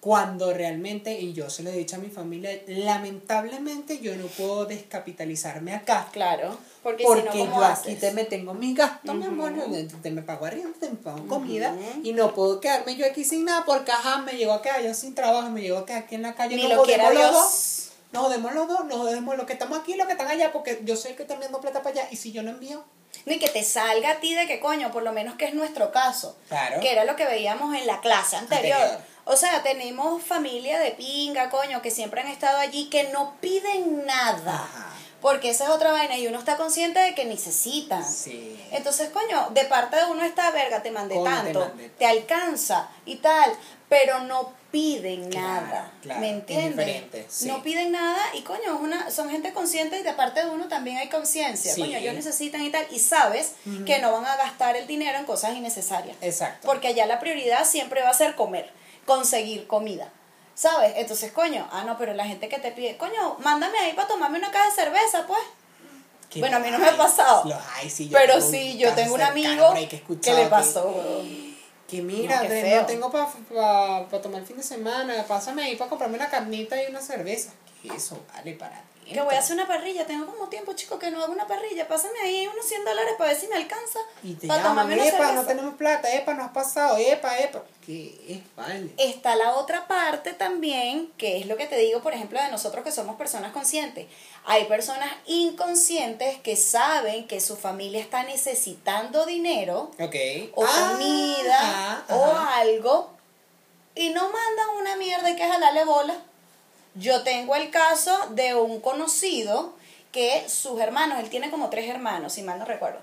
[0.00, 4.66] cuando realmente, y yo se lo he dicho a mi familia, lamentablemente yo no puedo
[4.66, 6.08] descapitalizarme acá.
[6.12, 9.54] Claro, porque, Porque si no, ¿cómo yo aquí te me tengo mis gastos, mi amor,
[10.02, 13.46] te, me pago arriendo, te me pago comida, y no puedo quedarme yo aquí sin
[13.46, 16.16] nada, porque ajá, me llego a quedar yo sin trabajo, me llego a quedar aquí
[16.16, 17.32] en la calle, Ni nos lo quiera Dios.
[17.32, 17.90] dos.
[18.12, 20.52] Nos jodemos los dos, nos jodemos los que estamos aquí y los que están allá,
[20.52, 22.84] porque yo soy el que está enviando plata para allá, y si yo no envío,
[23.26, 25.92] Ni que te salga a ti de que coño, por lo menos que es nuestro
[25.92, 26.36] caso.
[26.48, 26.80] Claro.
[26.80, 28.76] Que era lo que veíamos en la clase anterior.
[28.76, 29.00] Anterior.
[29.26, 34.04] O sea, tenemos familia de pinga, coño, que siempre han estado allí, que no piden
[34.04, 34.54] nada.
[34.54, 34.90] Ajá.
[35.22, 38.04] Porque esa es otra vaina y uno está consciente de que necesitan.
[38.06, 38.62] Sí.
[38.72, 41.88] Entonces, coño, de parte de uno está verga, te mandé Coño, te tanto, mandé.
[41.88, 43.50] te alcanza y tal,
[43.88, 47.26] pero no piden Claro, nada, claro, ¿me es entiendes?
[47.28, 47.46] sí.
[47.46, 50.96] No piden nada y coño, una, son gente consciente y de parte de uno también
[50.96, 51.72] hay conciencia.
[51.72, 51.80] Sí.
[51.80, 53.52] Coño, ellos necesitan y tal, y sabes
[53.86, 56.16] que no van a gastar el dinero en cosas innecesarias.
[56.20, 56.66] Exacto.
[56.66, 58.68] Porque allá la prioridad siempre va a ser comer,
[59.06, 60.10] conseguir comida.
[60.56, 60.94] ¿Sabes?
[60.96, 64.38] Entonces, coño, ah, no, pero la gente que te pide, coño, mándame ahí para tomarme
[64.38, 65.40] una caja de cerveza, pues.
[66.30, 67.44] Que bueno, a mí no me ha pasado.
[67.44, 68.08] Los hay, sí.
[68.08, 71.43] yo Pero sí, yo tengo un amigo que que le pasó, weón.
[71.88, 76.16] Que mira, No, no tengo para tomar el fin de semana, pásame ahí para comprarme
[76.16, 77.52] una carnita y una cerveza.
[77.82, 78.82] ¿Qué eso vale para?
[79.12, 81.86] Que voy a hacer una parrilla, tengo como tiempo, chico, que no hago una parrilla.
[81.86, 83.98] Pásame ahí unos 100 dólares para ver si me alcanza.
[84.22, 85.46] Y te para llaman, epa, no cerveza".
[85.46, 87.62] tenemos plata, epa, no has pasado, epa, epa.
[87.84, 88.90] ¿Qué es, vale?
[88.96, 92.82] Está la otra parte también, que es lo que te digo, por ejemplo, de nosotros
[92.82, 94.06] que somos personas conscientes.
[94.46, 100.14] Hay personas inconscientes que saben que su familia está necesitando dinero Ok.
[100.54, 102.56] o Ah, comida ah, o ajá.
[102.58, 103.10] algo
[103.94, 106.14] y no mandan una mierda y que jalarle bola.
[106.94, 109.74] Yo tengo el caso de un conocido
[110.12, 113.00] que sus hermanos, él tiene como tres hermanos, si mal no recuerdo.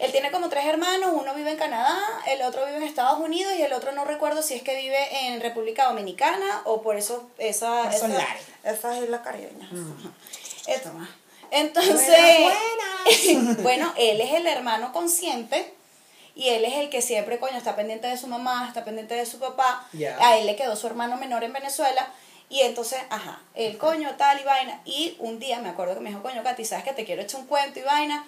[0.00, 1.96] Él tiene como tres hermanos, uno vive en Canadá,
[2.26, 5.26] el otro vive en Estados Unidos y el otro no recuerdo si es que vive
[5.26, 8.42] en República Dominicana o por eso esa, Por esa, lares.
[8.64, 9.70] esas islas caribeñas.
[10.66, 11.08] Esto más.
[11.52, 12.08] Entonces,
[12.40, 15.72] Buenas, bueno, él es el hermano consciente
[16.34, 19.26] y él es el que siempre, coño, está pendiente de su mamá, está pendiente de
[19.26, 19.86] su papá.
[20.18, 22.12] A él le quedó su hermano menor en Venezuela.
[22.52, 24.82] Y entonces, ajá, el coño tal y vaina.
[24.84, 27.40] Y un día me acuerdo que me dijo, coño, Katy, ¿sabes que te quiero echar
[27.40, 28.26] un cuento y vaina?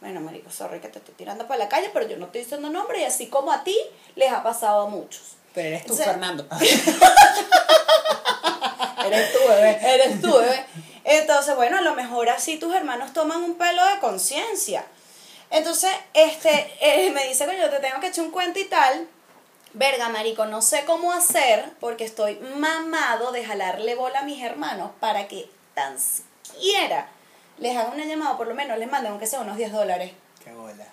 [0.00, 2.70] Bueno, marico, sorry que te estoy tirando para la calle, pero yo no estoy diciendo
[2.70, 3.76] nombre y así como a ti,
[4.14, 5.22] les ha pasado a muchos.
[5.54, 6.46] Pero eres tú, O sea- Fernando.
[9.06, 9.78] eres tú, bebé.
[9.82, 10.64] Eres tú, bebé.
[11.04, 14.84] Entonces, bueno, a lo mejor así tus hermanos toman un pelo de conciencia.
[15.50, 19.08] Entonces, este, él me dice, coño, te tengo que echar un cuento y tal.
[19.74, 24.92] Verga, marico, no sé cómo hacer porque estoy mamado de jalarle bola a mis hermanos
[25.00, 27.08] para que tan siquiera
[27.58, 30.12] les haga una llamada, por lo menos les manden aunque sea unos 10 dólares.
[30.44, 30.86] Qué bola.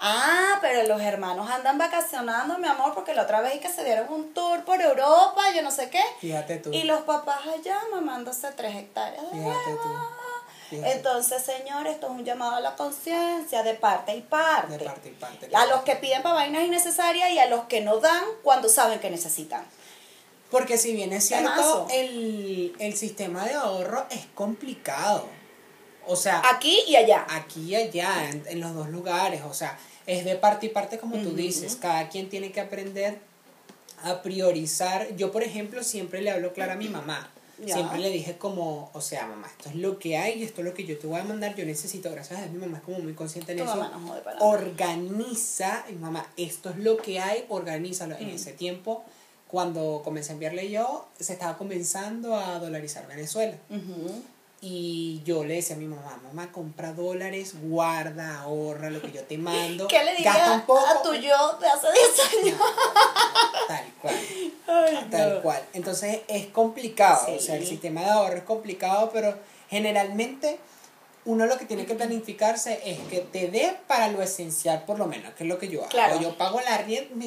[0.00, 4.12] Ah, pero los hermanos andan vacacionando, mi amor, porque la otra vez que se dieron
[4.12, 6.02] un tour por Europa, yo no sé qué.
[6.20, 6.70] Fíjate tú.
[6.72, 10.10] Y los papás allá mamándose tres hectáreas de Fíjate hueva.
[10.70, 14.78] Entonces, señores, esto es un llamado a la conciencia de parte y parte.
[14.78, 15.48] De parte y parte.
[15.54, 18.98] A los que piden para vainas innecesarias y a los que no dan cuando saben
[18.98, 19.64] que necesitan.
[20.50, 25.28] Porque si bien es cierto, el, el sistema de ahorro es complicado.
[26.06, 27.26] O sea, Aquí y allá.
[27.28, 29.42] aquí y allá, en, en los dos lugares.
[29.48, 31.76] O sea, es de parte y parte como tú dices.
[31.76, 33.18] Cada quien tiene que aprender
[34.04, 35.14] a priorizar.
[35.16, 37.28] Yo, por ejemplo, siempre le hablo claro a mi mamá.
[37.64, 37.74] Ya.
[37.74, 40.66] Siempre le dije como, o sea, mamá, esto es lo que hay y esto es
[40.66, 41.54] lo que yo te voy a mandar.
[41.56, 43.76] Yo necesito, gracias a Dios, mi mamá es como muy consciente en Tu eso.
[43.76, 44.38] mamá no jode para.
[44.40, 48.16] Organiza, y mamá, esto es lo que hay, organízalo.
[48.18, 48.34] En Mm.
[48.34, 49.04] ese tiempo,
[49.48, 53.56] cuando comencé a enviarle yo, se estaba comenzando a dolarizar Venezuela.
[54.68, 59.22] Y yo le decía a mi mamá, mamá, compra dólares, guarda, ahorra lo que yo
[59.22, 59.86] te mando.
[59.86, 60.84] ¿Qué le gasta diría un poco.
[60.84, 62.60] a tu yo de hace 10 años?
[63.68, 64.14] Tal cual,
[64.66, 65.42] Ay, tal no.
[65.42, 65.62] cual.
[65.72, 67.68] Entonces es complicado, o sea, el Sí.
[67.70, 69.38] sistema de ahorro es complicado, pero
[69.70, 70.58] generalmente
[71.26, 75.06] uno lo que tiene que planificarse es que te dé para lo esencial, por lo
[75.06, 75.90] menos, que es lo que yo hago.
[75.90, 76.20] Claro.
[76.20, 77.26] Yo pago la rienda,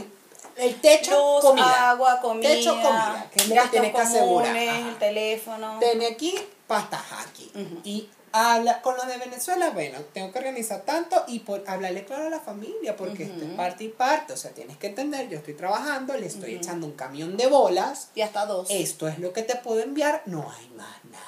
[0.57, 1.91] el techo, Luz, comida.
[1.91, 2.49] agua, comida.
[2.49, 4.47] Techo, comida, que es lo que tienes que asegurar.
[4.49, 4.89] comunes, Ajá.
[4.89, 5.79] el teléfono.
[5.79, 6.35] Deme aquí,
[6.77, 7.51] aquí.
[7.55, 7.81] Ujú.
[7.83, 12.27] Y habla con los de Venezuela, bueno, tengo que organizar tanto y por hablarle claro
[12.27, 14.33] a la familia, porque esto es parte y parte.
[14.33, 18.09] O sea, tienes que entender, yo estoy trabajando, le estoy echando un camión de bolas,
[18.15, 18.67] Y hasta dos.
[18.69, 21.25] esto es lo que te puedo enviar, no hay más nada.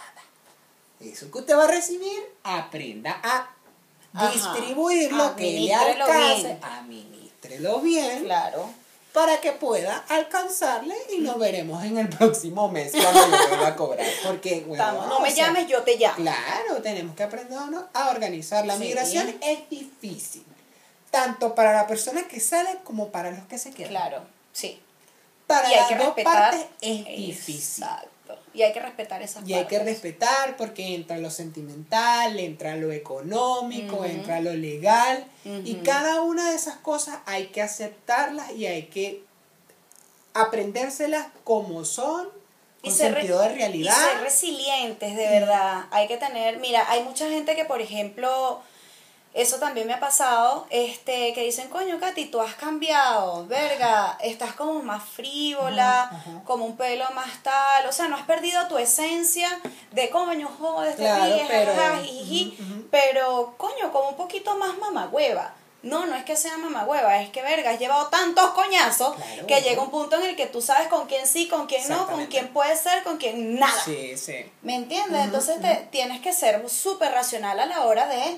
[1.00, 3.50] Eso que usted va a recibir, aprenda a
[4.14, 4.32] Ajá.
[4.32, 8.70] distribuir lo que le alcance, administrelo bien Claro.
[9.14, 13.76] Para que pueda alcanzarle y nos veremos en el próximo mes cuando yo vuelva a
[13.76, 14.08] cobrar.
[14.26, 16.16] Porque, bueno, Estamos, no me sea, llames, yo te llamo.
[16.16, 18.66] Claro, tenemos que aprendernos a organizar.
[18.66, 18.80] La Sí.
[18.86, 20.46] migración es difícil,
[21.10, 23.90] tanto para la persona que sale como para los que se quedan.
[23.90, 24.22] Claro,
[24.54, 24.82] sí.
[25.48, 26.34] Para y hay las que dos respetar.
[26.52, 27.84] partes es difícil.
[27.84, 28.08] Exacto.
[28.54, 32.92] Y hay que respetar esas Y hay que respetar porque entra lo sentimental, entra lo
[32.92, 35.26] económico, entra lo legal.
[35.46, 39.24] Y cada una de esas cosas hay que aceptarlas y hay que
[40.34, 42.30] aprendérselas como son,
[42.82, 43.96] con sentido de realidad.
[43.96, 45.86] Y ser resilientes, de verdad.
[45.92, 48.62] Hay que tener, mira, hay mucha gente que, por ejemplo,
[49.34, 54.54] eso también me ha pasado, este, que dicen, coño, Katy, tú has cambiado, verga, estás
[54.54, 56.42] como más frívola, Ajá, ajá.
[56.46, 59.48] como un pelo más tal, o sea, no has perdido tu esencia
[59.92, 61.72] de coño, joder, te Claro, ríes, pero-
[62.02, 62.88] ujú.
[62.92, 65.54] pero, coño, como un poquito más mamagüeva.
[65.84, 69.48] No, no es que sea mamagüeva, es que verga, has llevado tantos coñazos Claro.
[69.48, 72.06] que llega un punto en el que tú sabes con quién sí, con quién no,
[72.06, 73.82] con quién puede ser, con quién nada.
[73.84, 74.46] Sí, sí.
[74.62, 75.24] ¿Me entiendes?
[75.26, 78.38] Entonces te, tienes que ser súper racional a la hora de.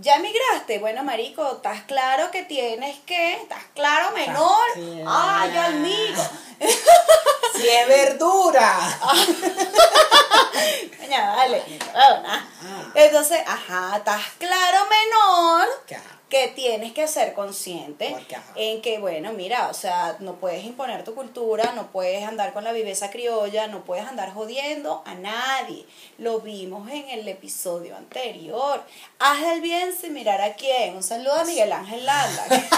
[0.00, 0.78] ¿Ya emigraste?
[0.78, 3.34] Bueno, marico, estás claro que tienes que.
[3.34, 4.72] ¿Estás claro, menor?
[4.74, 5.04] claro.
[5.06, 6.22] ¡Ah, ya amigo!
[7.56, 8.78] Si es verdura.
[11.08, 11.16] Bueno,
[11.92, 12.46] nada.
[12.62, 12.84] Ah.
[12.94, 15.66] Entonces, ajá, estás claro, menor.
[16.28, 21.02] Que tienes que ser consciente Porque, en que, bueno, mira, o sea, no puedes imponer
[21.04, 25.86] tu cultura, no puedes andar con la viveza criolla, no puedes andar jodiendo a nadie.
[26.18, 28.82] Lo vimos en el episodio anterior.
[29.18, 30.96] Haz el bien sin mirar a quién.
[30.96, 32.44] Un saludo a Miguel Ángel Landa.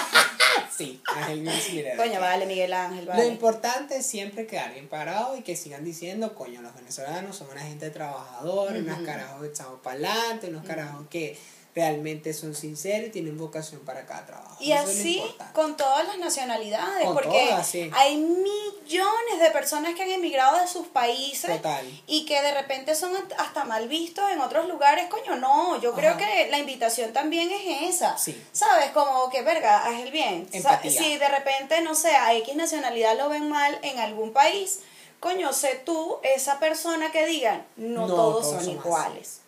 [0.76, 2.02] Sí, Ángel Luis Miranda.
[2.02, 3.26] Coño, vale, Miguel Ángel, Lo vale.
[3.26, 7.60] importante es siempre quedar bien parado y que sigan diciendo, coño, los venezolanos son una
[7.60, 11.38] gente trabajadora, unos carajos que echamos para adelante, unos carajos que
[11.74, 14.56] realmente son sinceros y tienen vocación para cada trabajo.
[14.58, 17.90] Y Eso así con todas las nacionalidades, Con porque todas, sí.
[17.94, 21.86] hay millones de personas que han emigrado de sus países Total.
[22.06, 25.06] y que de repente son hasta mal vistos en otros lugares.
[25.08, 28.18] Coño, no, yo creo que la invitación también es esa.
[28.18, 28.40] Sí.
[28.52, 28.90] ¿Sabes?
[28.90, 30.48] Como que, verga, haz el bien.
[30.52, 30.90] Empatía.
[30.90, 34.80] Si de repente, no sé, a X nacionalidad lo ven mal en algún país,
[35.20, 39.39] coño, sé tú esa persona que digan, no, No, todos, todos son son iguales.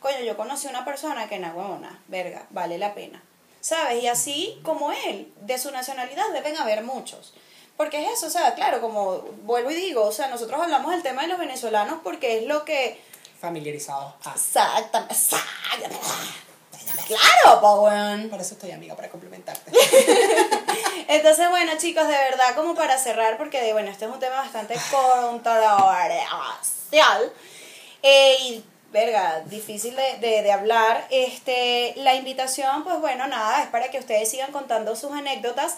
[0.00, 3.22] Coño, yo conocí una persona que, na huevona, verga, vale la pena.
[3.60, 4.02] ¿Sabes?
[4.02, 7.34] Y así como él, de su nacionalidad deben haber muchos.
[7.76, 11.02] Porque es eso, o sea, claro, como vuelvo y digo, o sea, nosotros hablamos del
[11.02, 13.00] tema de los venezolanos porque es lo que...
[13.40, 14.14] Familiarizados.
[14.24, 15.14] Ah, Exactamente.
[17.06, 18.28] Claro, po, weón.
[18.28, 19.70] por eso estoy amiga, para complementarte.
[21.08, 24.74] Entonces, bueno, chicos, de verdad, como para cerrar, porque, bueno, este es un tema bastante
[24.90, 27.32] controversial.
[28.02, 31.06] Eh, y, verga, difícil de, de, de hablar.
[31.10, 35.76] Este, la invitación, pues bueno, nada, es para que ustedes sigan contando sus anécdotas.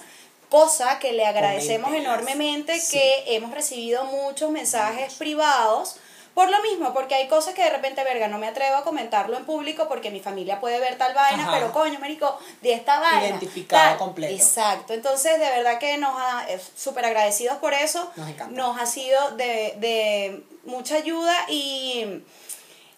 [0.48, 2.98] Cosa que le agradecemos enormemente, Sí.
[2.98, 5.96] que hemos recibido muchos mensajes privados.
[6.34, 9.36] Por lo mismo, porque hay cosas que de repente, verga, no me atrevo a comentarlo
[9.36, 11.52] en público porque mi familia puede ver tal vaina, Ajá.
[11.52, 13.26] pero coño, marico, de esta vaina.
[13.28, 13.98] Identificado tal.
[13.98, 14.32] completo.
[14.34, 14.92] Exacto.
[14.92, 18.10] Entonces, de verdad que nos ha, eh, súper agradecidos por eso.
[18.16, 18.54] Nos encanta.
[18.56, 22.22] Nos ha sido de, de mucha ayuda y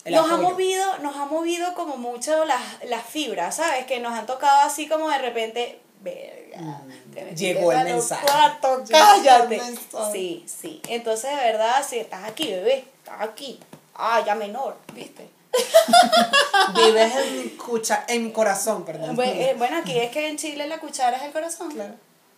[0.04, 3.86] El nos ha movido, nos ha movido como mucho las, las fibras, ¿sabes?
[3.86, 6.58] Que nos han tocado así como de repente, verga.
[6.60, 7.34] Mm.
[7.36, 8.26] Llegó el mensaje.
[8.26, 9.58] cuarto, el cállate.
[9.58, 10.12] mensaje.
[10.12, 10.82] Sí, sí.
[10.88, 13.60] Entonces, de verdad, si estás aquí, bebé, estás aquí.
[13.94, 15.28] Ah, ya menor, ¿viste?
[16.74, 19.16] Vives en mi, cucha, en mi corazón, perdón.
[19.22, 21.70] Eh, Bueno, aquí es que en Chile la cuchara es el corazón.
[21.70, 21.94] Claro.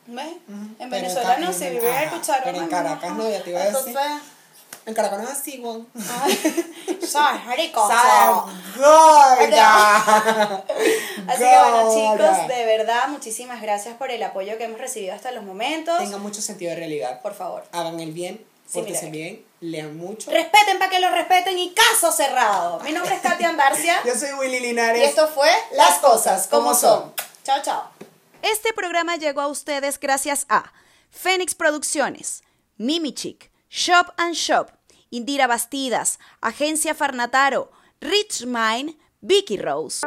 [0.07, 0.27] ¿Ves?
[0.79, 2.43] En Venezuela en no Ca- se en- vive ajá, el cuchara.
[2.45, 3.79] pero en Caracas no, ya te iba a decir.
[3.89, 4.23] Entonces,
[4.87, 5.87] En Caracas no es así, weón.
[7.07, 7.89] ¿sabes, marico?
[7.89, 8.45] ¡Sal,
[8.77, 9.97] gorda!
[11.27, 15.31] Así que bueno, chicos, de verdad, muchísimas gracias por el apoyo que hemos recibido hasta
[15.31, 15.99] los momentos.
[15.99, 17.23] Tengan mucho sentido de realidad.
[17.23, 17.65] Por favor.
[17.73, 19.13] Hagan el bien, Sí, pórtense mira.
[19.25, 20.31] bien, lean mucho.
[20.31, 22.81] Respeten para que lo respeten y caso cerrado.
[22.81, 25.09] Mi nombre es Katia Andarcia Yo soy Willy y Linares.
[25.09, 27.15] esto fue Las Cosas como son.
[27.43, 27.85] Chao, chao.
[28.43, 30.73] Este programa llegó a ustedes gracias a
[31.11, 32.43] Fénix Producciones,
[32.77, 34.71] Mimichick, Shop and Shop,
[35.11, 37.71] Indira Bastidas, Agencia Farnataro,
[38.01, 40.07] Rich Mind, Vicky Rose.